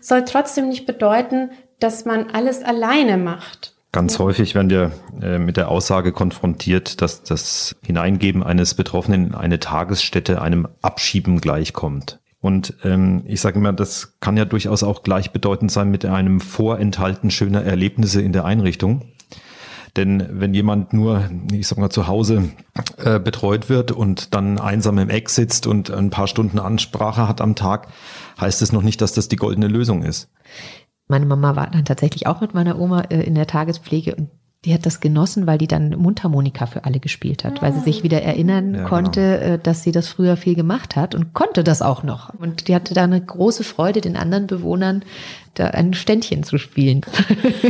soll 0.00 0.24
trotzdem 0.24 0.70
nicht 0.70 0.86
bedeuten, 0.86 1.50
dass 1.80 2.06
man 2.06 2.30
alles 2.30 2.62
alleine 2.62 3.18
macht. 3.18 3.74
Ganz 3.92 4.18
häufig 4.18 4.54
werden 4.54 4.70
wir 4.70 4.92
äh, 5.20 5.38
mit 5.38 5.58
der 5.58 5.68
Aussage 5.68 6.12
konfrontiert, 6.12 7.02
dass 7.02 7.24
das 7.24 7.76
Hineingeben 7.84 8.42
eines 8.42 8.72
Betroffenen 8.72 9.26
in 9.26 9.34
eine 9.34 9.58
Tagesstätte 9.58 10.40
einem 10.40 10.66
Abschieben 10.80 11.42
gleichkommt. 11.42 12.20
Und 12.40 12.74
ähm, 12.84 13.22
ich 13.26 13.40
sage 13.40 13.58
immer, 13.58 13.72
das 13.72 14.18
kann 14.20 14.36
ja 14.36 14.44
durchaus 14.44 14.82
auch 14.82 15.02
gleichbedeutend 15.02 15.72
sein 15.72 15.90
mit 15.90 16.04
einem 16.04 16.40
Vorenthalten 16.40 17.30
schöner 17.30 17.64
Erlebnisse 17.64 18.22
in 18.22 18.32
der 18.32 18.44
Einrichtung. 18.44 19.02
Denn 19.96 20.24
wenn 20.30 20.54
jemand 20.54 20.92
nur, 20.92 21.28
ich 21.52 21.66
sag 21.66 21.78
mal, 21.78 21.90
zu 21.90 22.06
Hause 22.06 22.50
äh, 22.98 23.18
betreut 23.18 23.68
wird 23.68 23.90
und 23.90 24.34
dann 24.34 24.60
einsam 24.60 24.98
im 24.98 25.10
Eck 25.10 25.30
sitzt 25.30 25.66
und 25.66 25.90
ein 25.90 26.10
paar 26.10 26.28
Stunden 26.28 26.60
Ansprache 26.60 27.26
hat 27.26 27.40
am 27.40 27.56
Tag, 27.56 27.88
heißt 28.40 28.62
es 28.62 28.70
noch 28.70 28.82
nicht, 28.82 29.00
dass 29.00 29.12
das 29.12 29.26
die 29.26 29.36
goldene 29.36 29.66
Lösung 29.66 30.02
ist. 30.02 30.30
Meine 31.08 31.26
Mama 31.26 31.56
war 31.56 31.70
dann 31.70 31.84
tatsächlich 31.84 32.26
auch 32.26 32.40
mit 32.40 32.54
meiner 32.54 32.78
Oma 32.78 33.00
äh, 33.10 33.22
in 33.22 33.34
der 33.34 33.46
Tagespflege 33.46 34.14
und 34.14 34.30
die 34.64 34.74
hat 34.74 34.86
das 34.86 34.98
genossen, 34.98 35.46
weil 35.46 35.56
die 35.56 35.68
dann 35.68 35.90
Mundharmonika 35.90 36.66
für 36.66 36.84
alle 36.84 36.98
gespielt 36.98 37.44
hat, 37.44 37.62
weil 37.62 37.72
sie 37.72 37.80
sich 37.80 38.02
wieder 38.02 38.22
erinnern 38.22 38.72
ja, 38.72 38.78
genau. 38.78 38.88
konnte, 38.88 39.40
genau. 39.40 39.56
dass 39.58 39.84
sie 39.84 39.92
das 39.92 40.08
früher 40.08 40.36
viel 40.36 40.56
gemacht 40.56 40.96
hat 40.96 41.14
und 41.14 41.32
konnte 41.32 41.62
das 41.62 41.80
auch 41.80 42.02
noch. 42.02 42.34
Und 42.34 42.66
die 42.66 42.74
hatte 42.74 42.92
da 42.92 43.04
eine 43.04 43.20
große 43.20 43.62
Freude, 43.62 44.00
den 44.00 44.16
anderen 44.16 44.48
Bewohnern 44.48 45.04
da 45.54 45.66
ein 45.68 45.94
Ständchen 45.94 46.42
zu 46.42 46.58
spielen. 46.58 47.02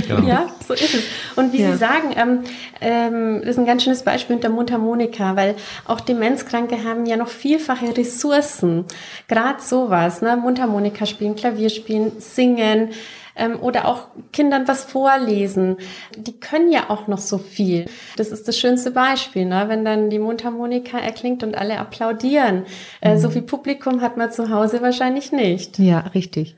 Ja, 0.09 0.21
ja 0.27 0.47
so 0.67 0.73
ist 0.73 0.95
es. 0.95 1.05
Und 1.37 1.53
wie 1.53 1.61
ja. 1.61 1.73
Sie 1.73 1.79
sagen, 1.79 2.15
ähm, 2.17 2.41
ähm, 2.81 3.43
ist 3.43 3.59
ein 3.59 3.67
ganz 3.67 3.83
schönes 3.83 4.03
Beispiel 4.03 4.37
mit 4.37 4.43
der 4.43 4.51
Mundharmonika, 4.51 5.37
weil 5.37 5.57
auch 5.85 6.01
Demenzkranke 6.01 6.85
haben 6.85 7.05
ja 7.05 7.19
noch 7.19 7.29
vielfache 7.29 7.97
Ressourcen. 7.97 8.87
Gerade 9.27 9.61
sowas, 9.63 10.23
ne? 10.23 10.39
Mundharmonika 10.39 11.05
spielen, 11.05 11.37
Klavier 11.37 11.69
spielen, 11.69 12.13
singen, 12.19 12.91
ähm, 13.39 13.59
oder 13.61 13.87
auch 13.87 14.09
Kindern 14.33 14.69
was 14.69 14.85
vorlesen. 14.85 15.77
Die 16.17 16.39
können 16.39 16.71
ja 16.71 16.91
auch 16.91 17.07
noch 17.07 17.19
so 17.19 17.39
viel. 17.39 17.87
Das 18.17 18.29
ist 18.29 18.49
das 18.49 18.59
schönste 18.59 18.91
Beispiel, 18.91 19.47
ne? 19.47 19.65
wenn 19.69 19.85
dann 19.85 20.11
die 20.11 20.19
Mundharmonika 20.19 20.99
erklingt 20.99 21.43
und 21.43 21.57
alle 21.57 21.79
applaudieren. 21.79 22.65
Äh, 23.01 23.15
mhm. 23.15 23.19
So 23.19 23.31
viel 23.31 23.43
Publikum 23.43 24.01
hat 24.01 24.17
man 24.17 24.31
zu 24.33 24.51
Hause 24.51 24.83
wahrscheinlich 24.83 25.33
nicht. 25.33 25.79
Ja, 25.79 26.01
richtig. 26.15 26.57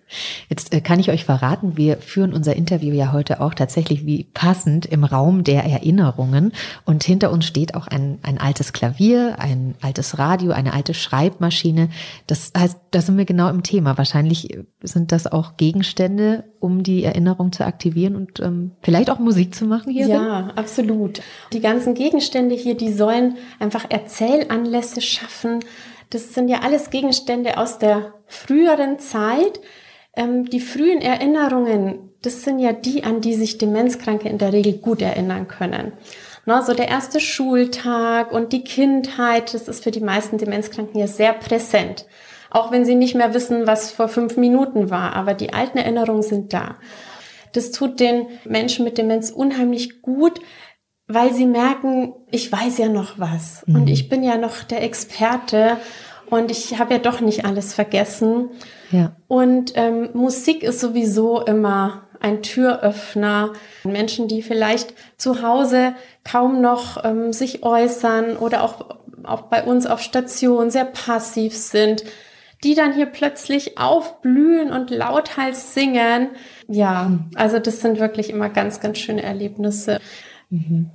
Jetzt 0.49 0.75
äh, 0.75 0.81
kann 0.81 0.99
ich 0.99 1.11
euch 1.11 1.25
verraten, 1.25 1.77
wir 1.77 1.99
führen 1.99 2.33
unser 2.33 2.57
Interview 2.57 2.93
ja 2.93 3.13
heute 3.13 3.41
auch 3.41 3.55
tatsächlich 3.55 4.07
wie 4.07 4.25
passend 4.25 4.87
im 4.87 5.05
Raum 5.05 5.45
der 5.45 5.65
Erinnerungen. 5.65 6.53
Und 6.85 7.05
hinter 7.05 7.31
uns 7.31 7.47
steht 7.47 7.75
auch 7.75 7.87
ein, 7.87 8.19
ein 8.23 8.39
altes 8.39 8.73
Klavier, 8.73 9.37
ein 9.39 9.75
altes 9.81 10.19
Radio, 10.19 10.53
eine 10.53 10.73
alte 10.73 10.95
Schreibmaschine. 10.95 11.91
Das 12.27 12.53
heißt, 12.57 12.79
da 12.91 13.01
sind 13.01 13.19
wir 13.19 13.25
genau 13.25 13.49
im 13.49 13.63
Thema. 13.63 13.99
Wahrscheinlich 13.99 14.59
sind 14.83 15.13
das 15.13 15.27
auch 15.27 15.57
Gegenstände, 15.57 16.45
um 16.59 16.70
die 16.83 17.05
Erinnerung 17.05 17.53
zu 17.53 17.65
aktivieren 17.65 18.17
und 18.17 18.41
ähm, 18.41 18.73
vielleicht 18.83 19.11
auch 19.11 19.19
Musik 19.19 19.55
zu 19.55 19.65
machen 19.65 19.93
hier? 19.93 20.07
Ja, 20.07 20.51
absolut. 20.57 21.21
Die 21.53 21.61
ganzen 21.61 21.95
Gegenstände 21.95 22.55
hier, 22.55 22.77
die 22.77 22.93
sollen 22.93 23.37
einfach 23.59 23.87
Erzählanlässe 23.89 25.01
schaffen. 25.01 25.61
Das 26.11 26.35
sind 26.35 26.49
ja 26.49 26.61
alles 26.61 26.91
Gegenstände 26.91 27.59
aus 27.59 27.79
der 27.79 28.15
früheren 28.27 28.99
Zeit. 28.99 29.61
Ähm, 30.17 30.47
die 30.47 30.61
frühen 30.61 31.01
Erinnerungen, 31.01 32.11
das 32.23 32.43
sind 32.43 32.59
ja 32.59 32.73
die, 32.73 33.05
an 33.05 33.21
die 33.21 33.35
sich 33.35 33.59
Demenzkranke 33.59 34.29
in 34.29 34.39
der 34.39 34.53
Regel 34.53 34.75
gut 34.75 35.03
erinnern 35.03 35.47
können. 35.47 35.93
Ne, 36.47 36.63
so 36.67 36.73
der 36.73 36.89
erste 36.89 37.21
Schultag 37.21 38.33
und 38.33 38.53
die 38.53 38.65
Kindheit, 38.65 39.53
das 39.53 39.69
ist 39.69 39.85
für 39.85 39.91
die 39.91 40.01
meisten 40.01 40.39
Demenzkranken 40.39 40.99
ja 40.99 41.07
sehr 41.07 41.35
präsent 41.35 42.07
auch 42.51 42.73
wenn 42.73 42.85
sie 42.85 42.95
nicht 42.95 43.15
mehr 43.15 43.35
wissen, 43.35 43.67
was 43.67 43.91
vor 43.91 44.09
fünf 44.09 44.37
Minuten 44.37 44.91
war. 44.91 45.15
Aber 45.15 45.35
die 45.35 45.53
alten 45.53 45.79
Erinnerungen 45.79 46.23
sind 46.23 46.53
da. 46.53 46.77
Das 47.53 47.73
tut 47.73 48.01
den 48.01 48.27
Menschen 48.45 48.85
mit 48.85 48.99
Demenz 48.99 49.31
unheimlich 49.31 50.03
gut, 50.03 50.41
weil 51.07 51.33
sie 51.33 51.47
merken, 51.47 52.13
ich 52.31 52.51
weiß 52.53 52.79
ja 52.79 52.89
noch 52.89 53.19
was 53.19 53.65
mhm. 53.67 53.77
und 53.77 53.91
ich 53.91 54.09
bin 54.09 54.23
ja 54.23 54.37
noch 54.37 54.63
der 54.63 54.83
Experte 54.83 55.79
und 56.31 56.51
ich 56.51 56.79
habe 56.79 56.95
ja 56.95 57.01
doch 57.01 57.21
nicht 57.21 57.45
alles 57.45 57.75
vergessen. 57.75 58.51
Ja. 58.93 59.17
Und 59.27 59.73
ähm, 59.75 60.11
Musik 60.15 60.63
ist 60.63 60.81
sowieso 60.81 61.43
immer 61.43 62.05
ein 62.21 62.43
Türöffner. 62.43 63.53
Menschen, 63.83 64.29
die 64.29 64.43
vielleicht 64.43 64.95
zu 65.17 65.43
Hause 65.43 65.95
kaum 66.25 66.61
noch 66.61 67.05
ähm, 67.05 67.33
sich 67.33 67.65
äußern 67.65 68.37
oder 68.37 68.63
auch, 68.63 68.99
auch 69.25 69.43
bei 69.43 69.65
uns 69.65 69.87
auf 69.87 70.01
Station 70.01 70.71
sehr 70.71 70.85
passiv 70.85 71.57
sind, 71.57 72.05
die 72.65 72.75
dann 72.75 72.95
hier 72.95 73.07
plötzlich 73.07 73.79
aufblühen 73.79 74.71
und 74.71 74.91
lauthals 74.91 75.75
singen. 75.75 76.29
Ja, 76.69 77.19
also 77.35 77.59
das 77.59 77.81
sind 77.81 77.99
wirklich 77.99 78.31
immer 78.31 78.49
ganz, 78.51 78.81
ganz 78.81 78.99
schöne 78.99 79.23
Erlebnisse. 79.23 80.01
Mhm. 80.51 80.91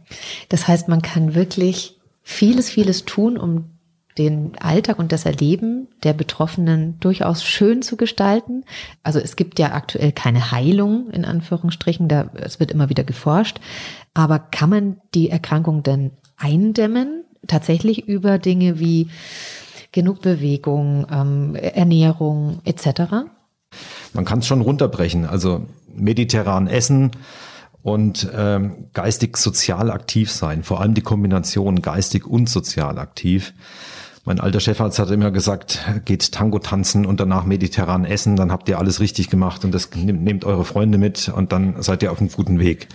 Das 0.50 0.68
heißt, 0.68 0.88
man 0.88 1.02
kann 1.02 1.34
wirklich 1.34 1.98
vieles, 2.22 2.70
vieles 2.70 3.06
tun, 3.06 3.38
um 3.38 3.72
den 4.18 4.54
Alltag 4.60 4.98
und 4.98 5.12
das 5.12 5.26
Erleben 5.26 5.88
der 6.04 6.14
Betroffenen 6.14 6.98
durchaus 7.00 7.44
schön 7.44 7.82
zu 7.82 7.98
gestalten. 7.98 8.64
Also 9.04 9.20
es 9.20 9.36
gibt 9.36 9.60
ja 9.60 9.74
aktuell 9.74 10.12
keine 10.14 10.52
Heilung 10.52 11.10
in 11.12 11.26
Anführungsstrichen, 11.26 12.08
da 12.08 12.32
es 12.36 12.60
wird 12.60 12.72
immer 12.72 12.90
wieder 12.90 13.04
geforscht. 13.04 13.60
Aber 14.14 14.40
kann 14.40 14.70
man 14.70 15.02
die 15.14 15.30
Erkrankung 15.30 15.84
denn 15.84 16.12
eindämmen? 16.38 17.26
Tatsächlich 17.48 18.08
über 18.08 18.40
Dinge 18.40 18.80
wie 18.80 19.10
genug 19.96 20.22
Bewegung, 20.22 21.08
ähm, 21.10 21.56
Ernährung 21.56 22.60
etc.? 22.66 23.26
Man 24.14 24.26
kann 24.26 24.40
es 24.40 24.46
schon 24.46 24.62
runterbrechen. 24.62 25.26
Also 25.26 25.66
mediterran 25.96 26.68
essen 26.68 27.12
und 27.82 28.30
ähm, 28.36 28.90
geistig 28.94 29.38
sozial 29.38 29.90
aktiv 29.90 30.30
sein. 30.30 30.64
Vor 30.64 30.82
allem 30.82 30.94
die 30.94 31.02
Kombination 31.02 31.82
geistig 31.82 32.28
und 32.28 32.50
sozial 32.50 33.00
aktiv. 33.00 33.54
Mein 34.26 34.40
alter 34.40 34.60
Chefarzt 34.60 35.00
hat 35.00 35.12
immer 35.12 35.32
gesagt, 35.32 35.86
geht 36.04 36.32
Tango 36.32 36.60
tanzen 36.60 37.06
und 37.06 37.20
danach 37.20 37.46
mediterran 37.46 38.06
essen, 38.06 38.36
dann 38.36 38.52
habt 38.52 38.68
ihr 38.68 38.80
alles 38.80 39.00
richtig 39.00 39.30
gemacht 39.30 39.64
und 39.64 39.72
das 39.72 39.92
nehmt, 39.94 40.46
eure 40.46 40.66
Freunde 40.66 40.98
mit 40.98 41.30
und 41.30 41.52
dann 41.52 41.82
seid 41.84 42.02
ihr 42.02 42.12
auf 42.12 42.20
einem 42.20 42.32
guten 42.32 42.60
Weg. 42.60 42.88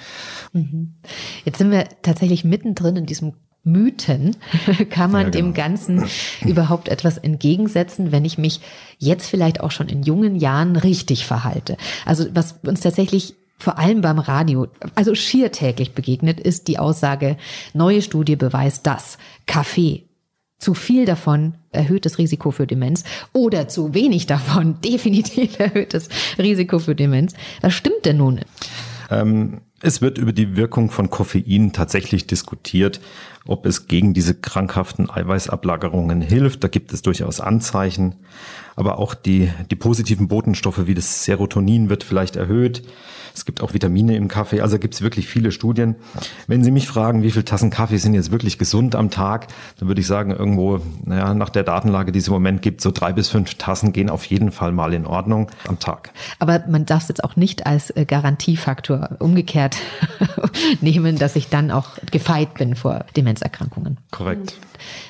Mhm. 0.52 0.96
Jetzt 1.44 1.58
sind 1.58 1.70
wir 1.70 1.86
tatsächlich 2.02 2.42
mittendrin 2.42 2.96
in 2.96 3.06
diesem 3.06 3.34
Mythen 3.62 4.36
kann 4.90 5.10
man 5.10 5.26
ja, 5.26 5.30
genau. 5.30 5.46
dem 5.46 5.54
Ganzen 5.54 6.04
überhaupt 6.44 6.88
etwas 6.88 7.18
entgegensetzen, 7.18 8.12
wenn 8.12 8.24
ich 8.24 8.38
mich 8.38 8.60
jetzt 8.98 9.28
vielleicht 9.28 9.60
auch 9.60 9.70
schon 9.70 9.88
in 9.88 10.02
jungen 10.02 10.36
Jahren 10.36 10.76
richtig 10.76 11.26
verhalte. 11.26 11.76
Also 12.06 12.26
was 12.32 12.58
uns 12.62 12.80
tatsächlich 12.80 13.34
vor 13.58 13.78
allem 13.78 14.00
beim 14.00 14.18
Radio, 14.18 14.68
also 14.94 15.14
schier 15.14 15.52
täglich 15.52 15.92
begegnet, 15.92 16.40
ist 16.40 16.66
die 16.68 16.78
Aussage, 16.78 17.36
neue 17.74 18.00
Studie 18.00 18.36
beweist 18.36 18.86
das. 18.86 19.18
Kaffee, 19.46 20.04
zu 20.58 20.74
viel 20.74 21.04
davon 21.04 21.54
erhöhtes 21.72 22.18
Risiko 22.18 22.50
für 22.50 22.66
Demenz 22.66 23.04
oder 23.32 23.68
zu 23.68 23.94
wenig 23.94 24.26
davon 24.26 24.80
definitiv 24.84 25.58
erhöhtes 25.58 26.08
Risiko 26.38 26.78
für 26.78 26.94
Demenz. 26.94 27.34
Was 27.60 27.74
stimmt 27.74 28.04
denn 28.04 28.18
nun? 28.18 28.40
Ähm, 29.10 29.60
es 29.82 30.02
wird 30.02 30.18
über 30.18 30.32
die 30.32 30.56
Wirkung 30.56 30.90
von 30.90 31.08
Koffein 31.08 31.72
tatsächlich 31.72 32.26
diskutiert, 32.26 33.00
ob 33.46 33.64
es 33.64 33.86
gegen 33.86 34.12
diese 34.12 34.34
krankhaften 34.34 35.10
Eiweißablagerungen 35.10 36.20
hilft. 36.20 36.62
Da 36.62 36.68
gibt 36.68 36.92
es 36.92 37.02
durchaus 37.02 37.40
Anzeichen. 37.40 38.16
Aber 38.76 38.98
auch 38.98 39.14
die, 39.14 39.50
die 39.70 39.76
positiven 39.76 40.28
Botenstoffe 40.28 40.86
wie 40.86 40.94
das 40.94 41.24
Serotonin 41.24 41.88
wird 41.88 42.04
vielleicht 42.04 42.36
erhöht. 42.36 42.82
Es 43.34 43.44
gibt 43.44 43.62
auch 43.62 43.74
Vitamine 43.74 44.16
im 44.16 44.28
Kaffee, 44.28 44.60
also 44.60 44.78
gibt 44.78 44.94
es 44.94 45.02
wirklich 45.02 45.26
viele 45.26 45.52
Studien. 45.52 45.96
Wenn 46.46 46.64
Sie 46.64 46.70
mich 46.70 46.86
fragen, 46.86 47.22
wie 47.22 47.30
viele 47.30 47.44
Tassen 47.44 47.70
Kaffee 47.70 47.98
sind 47.98 48.14
jetzt 48.14 48.30
wirklich 48.30 48.58
gesund 48.58 48.94
am 48.94 49.10
Tag, 49.10 49.48
dann 49.78 49.88
würde 49.88 50.00
ich 50.00 50.06
sagen, 50.06 50.30
irgendwo, 50.30 50.80
naja, 51.04 51.34
nach 51.34 51.50
der 51.50 51.62
Datenlage, 51.62 52.12
die 52.12 52.18
es 52.18 52.26
im 52.26 52.32
Moment 52.32 52.62
gibt, 52.62 52.80
so 52.80 52.90
drei 52.90 53.12
bis 53.12 53.28
fünf 53.28 53.54
Tassen 53.54 53.92
gehen 53.92 54.10
auf 54.10 54.24
jeden 54.24 54.52
Fall 54.52 54.72
mal 54.72 54.92
in 54.94 55.06
Ordnung 55.06 55.50
am 55.66 55.78
Tag. 55.78 56.10
Aber 56.38 56.64
man 56.68 56.86
darf 56.86 57.02
es 57.02 57.08
jetzt 57.08 57.24
auch 57.24 57.36
nicht 57.36 57.66
als 57.66 57.90
äh, 57.90 58.04
Garantiefaktor 58.04 59.16
umgekehrt 59.18 59.76
nehmen, 60.80 61.18
dass 61.18 61.36
ich 61.36 61.48
dann 61.48 61.70
auch 61.70 61.98
gefeit 62.10 62.54
bin 62.54 62.74
vor 62.74 63.04
Demenzerkrankungen. 63.16 63.98
Korrekt. 64.10 64.56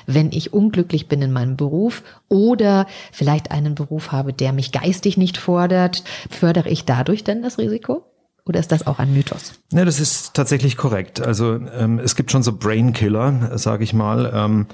Wenn 0.05 0.31
ich 0.31 0.53
unglücklich 0.53 1.07
bin 1.07 1.21
in 1.21 1.31
meinem 1.31 1.55
Beruf 1.55 2.03
oder 2.27 2.87
vielleicht 3.11 3.51
einen 3.51 3.75
Beruf 3.75 4.11
habe, 4.11 4.33
der 4.33 4.53
mich 4.53 4.71
geistig 4.71 5.17
nicht 5.17 5.37
fordert, 5.37 6.03
fördere 6.29 6.69
ich 6.69 6.85
dadurch 6.85 7.23
denn 7.23 7.41
das 7.41 7.57
Risiko? 7.57 8.03
Oder 8.45 8.59
ist 8.59 8.71
das 8.71 8.87
auch 8.87 8.97
ein 8.97 9.13
Mythos? 9.13 9.53
Ne, 9.71 9.85
das 9.85 9.99
ist 9.99 10.33
tatsächlich 10.33 10.75
korrekt. 10.75 11.21
Also 11.21 11.55
ähm, 11.55 11.99
es 11.99 12.15
gibt 12.15 12.31
schon 12.31 12.41
so 12.41 12.57
Brainkiller, 12.57 13.57
sage 13.57 13.83
ich 13.83 13.93
mal. 13.93 14.31
Ähm, 14.33 14.65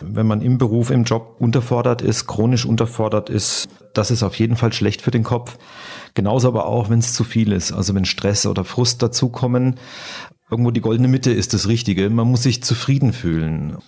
wenn 0.00 0.26
man 0.26 0.42
im 0.42 0.58
Beruf, 0.58 0.90
im 0.90 1.04
Job 1.04 1.36
unterfordert 1.40 2.02
ist, 2.02 2.26
chronisch 2.26 2.64
unterfordert 2.64 3.28
ist, 3.28 3.68
das 3.94 4.10
ist 4.10 4.22
auf 4.22 4.38
jeden 4.38 4.56
Fall 4.56 4.72
schlecht 4.72 5.02
für 5.02 5.10
den 5.10 5.24
Kopf. 5.24 5.58
Genauso 6.14 6.46
aber 6.46 6.66
auch, 6.66 6.88
wenn 6.88 7.00
es 7.00 7.14
zu 7.14 7.24
viel 7.24 7.50
ist. 7.52 7.72
Also 7.72 7.94
wenn 7.94 8.04
Stress 8.04 8.46
oder 8.46 8.64
Frust 8.64 9.02
dazukommen. 9.02 9.76
Irgendwo 10.48 10.70
die 10.70 10.80
goldene 10.80 11.08
Mitte 11.08 11.32
ist 11.32 11.52
das 11.52 11.66
Richtige. 11.66 12.08
Man 12.08 12.28
muss 12.28 12.44
sich 12.44 12.62
zufrieden 12.62 13.12
fühlen. 13.12 13.78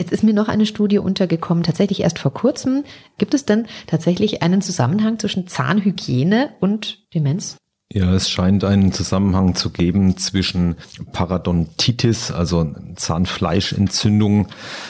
Jetzt 0.00 0.12
ist 0.12 0.24
mir 0.24 0.34
noch 0.34 0.48
eine 0.48 0.66
Studie 0.66 0.98
untergekommen, 0.98 1.62
tatsächlich 1.64 2.00
erst 2.00 2.18
vor 2.18 2.32
kurzem. 2.32 2.84
Gibt 3.18 3.34
es 3.34 3.44
denn 3.44 3.66
tatsächlich 3.86 4.42
einen 4.42 4.62
Zusammenhang 4.62 5.18
zwischen 5.18 5.46
Zahnhygiene 5.46 6.54
und 6.60 7.04
Demenz? 7.14 7.56
Ja, 7.90 8.12
es 8.12 8.28
scheint 8.28 8.64
einen 8.64 8.92
Zusammenhang 8.92 9.54
zu 9.54 9.70
geben 9.70 10.18
zwischen 10.18 10.76
Parodontitis, 11.12 12.30
also 12.30 12.74
Zahnfleischentzündung. 12.96 14.48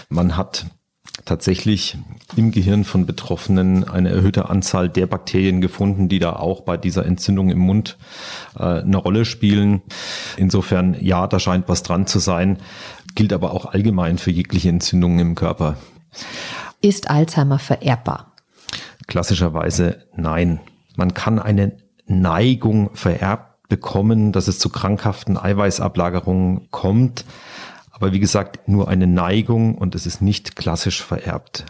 Man 0.09 0.37
hat 0.37 0.67
tatsächlich 1.25 1.97
im 2.37 2.51
Gehirn 2.51 2.83
von 2.85 3.07
Betroffenen 3.07 3.89
eine 3.89 4.09
erhöhte 4.09 4.49
Anzahl 4.51 4.89
der 4.89 5.07
Bakterien 5.07 5.61
gefunden, 5.61 6.09
die 6.09 6.19
da 6.19 6.35
auch 6.35 6.63
bei 6.63 6.77
dieser 6.77 7.07
Entzündung 7.07 7.51
im 7.51 7.59
Mund 7.59 7.99
äh, 8.59 8.63
eine 8.63 8.97
Rolle 8.97 9.25
spielen. 9.25 9.83
Insofern, 10.37 10.97
ja, 11.01 11.29
da 11.29 11.39
scheint 11.39 11.69
was 11.69 11.85
dran 11.85 12.09
zu 12.09 12.19
sein, 12.19 12.59
gilt 13.15 13.33
aber 13.33 13.53
auch 13.53 13.67
allgemein 13.67 14.19
für 14.19 14.33
jegliche 14.33 14.71
Entzündungen 14.71 15.21
im 15.21 15.35
Körper. 15.37 15.77
Ist 16.81 17.11
Alzheimer 17.11 17.61
vererbbar? 17.61 18.33
Klassischerweise 19.07 20.05
nein. 20.17 20.61
Man 20.97 21.15
kann 21.15 21.39
eine 21.39 21.77
Neigung 22.09 22.90
vererbt 22.94 23.68
bekommen, 23.68 24.33
dass 24.33 24.49
es 24.49 24.59
zu 24.59 24.71
krankhaften 24.71 25.37
Eiweißablagerungen 25.37 26.71
kommt. 26.71 27.25
Aber 27.90 28.12
wie 28.12 28.21
gesagt, 28.21 28.68
nur 28.68 28.88
eine 28.88 29.07
Neigung 29.07 29.77
und 29.77 29.94
es 29.94 30.07
ist 30.07 30.23
nicht 30.23 30.57
klassisch 30.57 31.03
vererbt. 31.03 31.66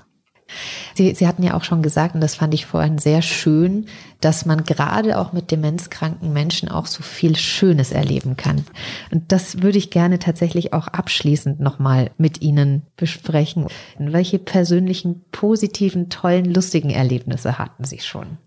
Sie, 0.94 1.14
Sie 1.14 1.26
hatten 1.26 1.42
ja 1.42 1.54
auch 1.54 1.64
schon 1.64 1.82
gesagt, 1.82 2.14
und 2.14 2.20
das 2.20 2.34
fand 2.34 2.54
ich 2.54 2.66
vorhin 2.66 2.98
sehr 2.98 3.20
schön, 3.20 3.86
dass 4.20 4.46
man 4.46 4.64
gerade 4.64 5.18
auch 5.18 5.32
mit 5.32 5.50
demenzkranken 5.50 6.32
Menschen 6.32 6.70
auch 6.70 6.86
so 6.86 7.02
viel 7.02 7.36
Schönes 7.36 7.92
erleben 7.92 8.36
kann. 8.36 8.64
Und 9.10 9.30
das 9.30 9.62
würde 9.62 9.78
ich 9.78 9.90
gerne 9.90 10.18
tatsächlich 10.18 10.72
auch 10.72 10.88
abschließend 10.88 11.60
nochmal 11.60 12.10
mit 12.16 12.40
Ihnen 12.40 12.82
besprechen. 12.96 13.66
Welche 13.98 14.38
persönlichen, 14.38 15.24
positiven, 15.32 16.08
tollen, 16.08 16.46
lustigen 16.46 16.90
Erlebnisse 16.90 17.58
hatten 17.58 17.84
Sie 17.84 18.00
schon? 18.00 18.38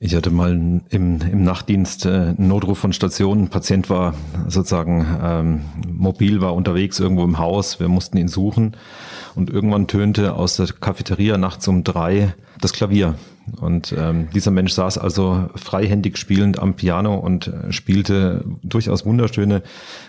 Ich 0.00 0.14
hatte 0.14 0.30
mal 0.30 0.52
im, 0.52 0.82
im 0.90 1.42
Nachtdienst 1.42 2.06
äh, 2.06 2.08
einen 2.08 2.48
Notruf 2.48 2.78
von 2.78 2.92
Station. 2.92 3.42
Ein 3.42 3.48
Patient 3.48 3.90
war 3.90 4.14
sozusagen 4.46 5.06
ähm, 5.20 5.60
mobil, 5.92 6.40
war 6.40 6.54
unterwegs 6.54 7.00
irgendwo 7.00 7.24
im 7.24 7.38
Haus. 7.38 7.80
Wir 7.80 7.88
mussten 7.88 8.16
ihn 8.16 8.28
suchen. 8.28 8.76
Und 9.34 9.50
irgendwann 9.50 9.88
tönte 9.88 10.34
aus 10.34 10.56
der 10.56 10.68
Cafeteria 10.68 11.36
nachts 11.36 11.66
um 11.66 11.82
drei 11.82 12.34
das 12.60 12.72
Klavier. 12.72 13.14
Und 13.60 13.94
ähm, 13.96 14.28
dieser 14.34 14.50
Mensch 14.50 14.72
saß 14.72 14.98
also 14.98 15.48
freihändig 15.54 16.18
spielend 16.18 16.58
am 16.58 16.74
Piano 16.74 17.14
und 17.16 17.48
äh, 17.48 17.72
spielte 17.72 18.44
durchaus 18.62 19.06
wunderschöne 19.06 19.62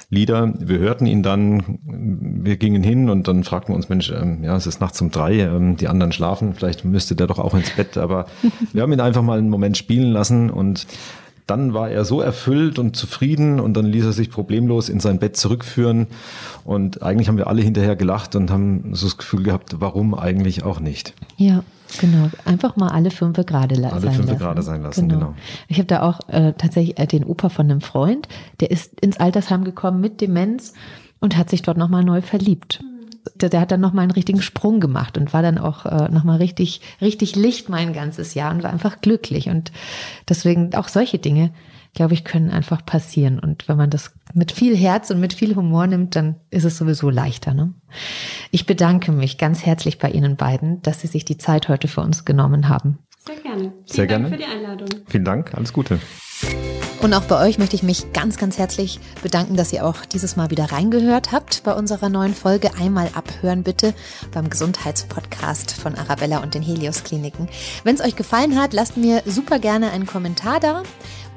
Lieder. 0.09 0.53
Wir 0.59 0.79
hörten 0.79 1.05
ihn 1.05 1.23
dann, 1.23 1.79
wir 1.83 2.57
gingen 2.57 2.83
hin 2.83 3.09
und 3.09 3.27
dann 3.27 3.43
fragten 3.43 3.73
wir 3.73 3.77
uns, 3.77 3.89
Mensch, 3.89 4.11
ähm, 4.11 4.43
ja, 4.43 4.55
es 4.55 4.67
ist 4.67 4.81
nachts 4.81 4.99
um 5.01 5.11
drei, 5.11 5.39
ähm, 5.39 5.77
die 5.77 5.87
anderen 5.87 6.11
schlafen, 6.11 6.53
vielleicht 6.53 6.83
müsste 6.83 7.15
der 7.15 7.27
doch 7.27 7.39
auch 7.39 7.53
ins 7.53 7.69
Bett. 7.71 7.97
Aber 7.97 8.25
wir 8.73 8.81
haben 8.81 8.91
ihn 8.91 8.99
einfach 8.99 9.21
mal 9.21 9.37
einen 9.37 9.49
Moment 9.49 9.77
spielen 9.77 10.11
lassen 10.11 10.49
und 10.49 10.85
dann 11.49 11.73
war 11.73 11.89
er 11.89 12.05
so 12.05 12.21
erfüllt 12.21 12.77
und 12.77 12.95
zufrieden 12.95 13.59
und 13.59 13.73
dann 13.73 13.85
ließ 13.85 14.05
er 14.05 14.13
sich 14.13 14.29
problemlos 14.29 14.87
in 14.87 14.99
sein 14.99 15.17
Bett 15.17 15.35
zurückführen. 15.35 16.07
Und 16.63 17.01
eigentlich 17.01 17.27
haben 17.27 17.37
wir 17.37 17.47
alle 17.47 17.63
hinterher 17.63 17.95
gelacht 17.95 18.35
und 18.35 18.51
haben 18.51 18.93
so 18.93 19.07
das 19.07 19.17
Gefühl 19.17 19.43
gehabt, 19.43 19.77
warum 19.79 20.13
eigentlich 20.13 20.63
auch 20.63 20.79
nicht. 20.79 21.13
Ja. 21.37 21.63
Genau, 21.97 22.29
einfach 22.45 22.75
mal 22.75 22.89
alle 22.89 23.11
fünf 23.11 23.35
gerade 23.45 23.75
alle 23.75 23.99
sein 23.99 24.13
fünf 24.13 24.27
lassen. 24.27 24.39
gerade 24.39 24.61
sein 24.61 24.83
lassen, 24.83 25.09
genau. 25.09 25.19
genau. 25.19 25.35
Ich 25.67 25.77
habe 25.77 25.87
da 25.87 26.03
auch 26.03 26.19
äh, 26.29 26.53
tatsächlich 26.53 26.99
äh, 26.99 27.07
den 27.07 27.23
Opa 27.23 27.49
von 27.49 27.69
einem 27.69 27.81
Freund, 27.81 28.27
der 28.59 28.71
ist 28.71 28.99
ins 28.99 29.19
Altersheim 29.19 29.63
gekommen 29.63 29.99
mit 29.99 30.21
Demenz 30.21 30.73
und 31.19 31.35
hat 31.35 31.49
sich 31.49 31.61
dort 31.61 31.77
nochmal 31.77 32.03
neu 32.03 32.21
verliebt. 32.21 32.83
Der, 33.35 33.49
der, 33.49 33.61
hat 33.61 33.71
dann 33.71 33.81
nochmal 33.81 34.03
einen 34.03 34.11
richtigen 34.11 34.41
Sprung 34.41 34.79
gemacht 34.79 35.17
und 35.17 35.33
war 35.33 35.41
dann 35.41 35.57
auch 35.57 35.85
äh, 35.85 36.09
nochmal 36.09 36.37
richtig, 36.37 36.81
richtig 37.01 37.35
Licht 37.35 37.69
mein 37.69 37.93
ganzes 37.93 38.33
Jahr 38.33 38.51
und 38.51 38.63
war 38.63 38.71
einfach 38.71 39.01
glücklich. 39.01 39.49
Und 39.49 39.71
deswegen 40.27 40.73
auch 40.75 40.87
solche 40.87 41.19
Dinge 41.19 41.51
glaube 41.93 42.13
ich, 42.13 42.23
können 42.23 42.49
einfach 42.49 42.85
passieren. 42.85 43.39
Und 43.39 43.67
wenn 43.67 43.77
man 43.77 43.89
das 43.89 44.13
mit 44.33 44.51
viel 44.51 44.75
Herz 44.75 45.09
und 45.09 45.19
mit 45.19 45.33
viel 45.33 45.55
Humor 45.55 45.87
nimmt, 45.87 46.15
dann 46.15 46.35
ist 46.49 46.63
es 46.63 46.77
sowieso 46.77 47.09
leichter. 47.09 47.53
Ne? 47.53 47.73
Ich 48.51 48.65
bedanke 48.65 49.11
mich 49.11 49.37
ganz 49.37 49.65
herzlich 49.65 49.97
bei 49.99 50.09
Ihnen 50.09 50.35
beiden, 50.35 50.81
dass 50.81 51.01
Sie 51.01 51.07
sich 51.07 51.25
die 51.25 51.37
Zeit 51.37 51.69
heute 51.69 51.87
für 51.87 52.01
uns 52.01 52.25
genommen 52.25 52.69
haben. 52.69 52.99
Sehr 53.17 53.35
gerne. 53.37 53.61
Vielen 53.61 53.85
Sehr 53.85 54.07
Dank 54.07 54.09
gerne. 54.09 54.29
für 54.29 54.37
die 54.37 54.45
Einladung. 54.45 54.89
Vielen 55.07 55.25
Dank, 55.25 55.53
alles 55.53 55.73
Gute. 55.73 55.99
Und 57.01 57.13
auch 57.13 57.23
bei 57.23 57.47
euch 57.47 57.57
möchte 57.57 57.77
ich 57.77 57.83
mich 57.83 58.11
ganz, 58.11 58.37
ganz 58.37 58.57
herzlich 58.57 58.99
bedanken, 59.23 59.55
dass 59.55 59.71
ihr 59.71 59.85
auch 59.85 60.03
dieses 60.03 60.35
Mal 60.35 60.49
wieder 60.49 60.69
reingehört 60.71 61.31
habt 61.31 61.63
bei 61.63 61.73
unserer 61.73 62.09
neuen 62.09 62.35
Folge. 62.35 62.71
Einmal 62.77 63.09
abhören 63.13 63.63
bitte 63.63 63.93
beim 64.33 64.49
Gesundheitspodcast 64.49 65.71
von 65.71 65.95
Arabella 65.95 66.39
und 66.39 66.55
den 66.55 66.61
Helios 66.61 67.05
Kliniken. 67.05 67.47
Wenn 67.85 67.95
es 67.95 68.01
euch 68.01 68.17
gefallen 68.17 68.59
hat, 68.59 68.73
lasst 68.73 68.97
mir 68.97 69.23
super 69.25 69.59
gerne 69.59 69.91
einen 69.91 70.05
Kommentar 70.05 70.59
da 70.59 70.83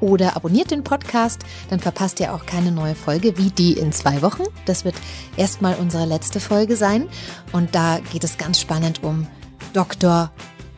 oder 0.01 0.35
abonniert 0.35 0.69
den 0.69 0.83
Podcast, 0.83 1.43
dann 1.69 1.79
verpasst 1.79 2.19
ihr 2.19 2.33
auch 2.33 2.45
keine 2.45 2.73
neue 2.73 2.95
Folge 2.95 3.37
wie 3.37 3.49
die 3.49 3.73
in 3.73 3.93
zwei 3.93 4.21
Wochen. 4.21 4.43
Das 4.65 4.83
wird 4.83 4.95
erstmal 5.37 5.75
unsere 5.75 6.05
letzte 6.05 6.41
Folge 6.41 6.75
sein 6.75 7.07
und 7.53 7.73
da 7.73 7.99
geht 8.11 8.25
es 8.25 8.37
ganz 8.37 8.59
spannend 8.59 9.01
um 9.01 9.27
Dr. 9.71 10.29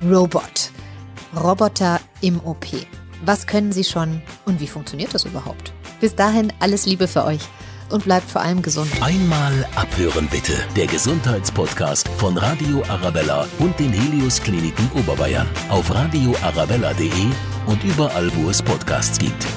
Robot. 0.07 0.69
Roboter 1.35 1.99
im 2.21 2.39
OP. 2.45 2.67
Was 3.25 3.47
können 3.47 3.71
sie 3.71 3.83
schon 3.83 4.21
und 4.45 4.59
wie 4.59 4.67
funktioniert 4.67 5.15
das 5.15 5.25
überhaupt? 5.25 5.73
Bis 5.99 6.15
dahin 6.15 6.53
alles 6.59 6.85
Liebe 6.85 7.07
für 7.07 7.25
euch 7.25 7.41
und 7.89 8.03
bleibt 8.03 8.29
vor 8.29 8.41
allem 8.41 8.61
gesund. 8.61 8.91
Einmal 9.01 9.67
abhören 9.75 10.27
bitte. 10.29 10.53
Der 10.75 10.85
Gesundheitspodcast 10.85 12.07
von 12.17 12.37
Radio 12.37 12.83
Arabella 12.87 13.47
und 13.57 13.79
den 13.79 13.91
Helios 13.91 14.39
Kliniken 14.39 14.91
Oberbayern 14.93 15.47
auf 15.69 15.91
radioarabella.de 15.91 17.09
und 17.65 17.83
überall, 17.83 18.31
wo 18.35 18.51
es 18.51 18.61
Podcasts 18.61 19.17
gibt. 19.17 19.47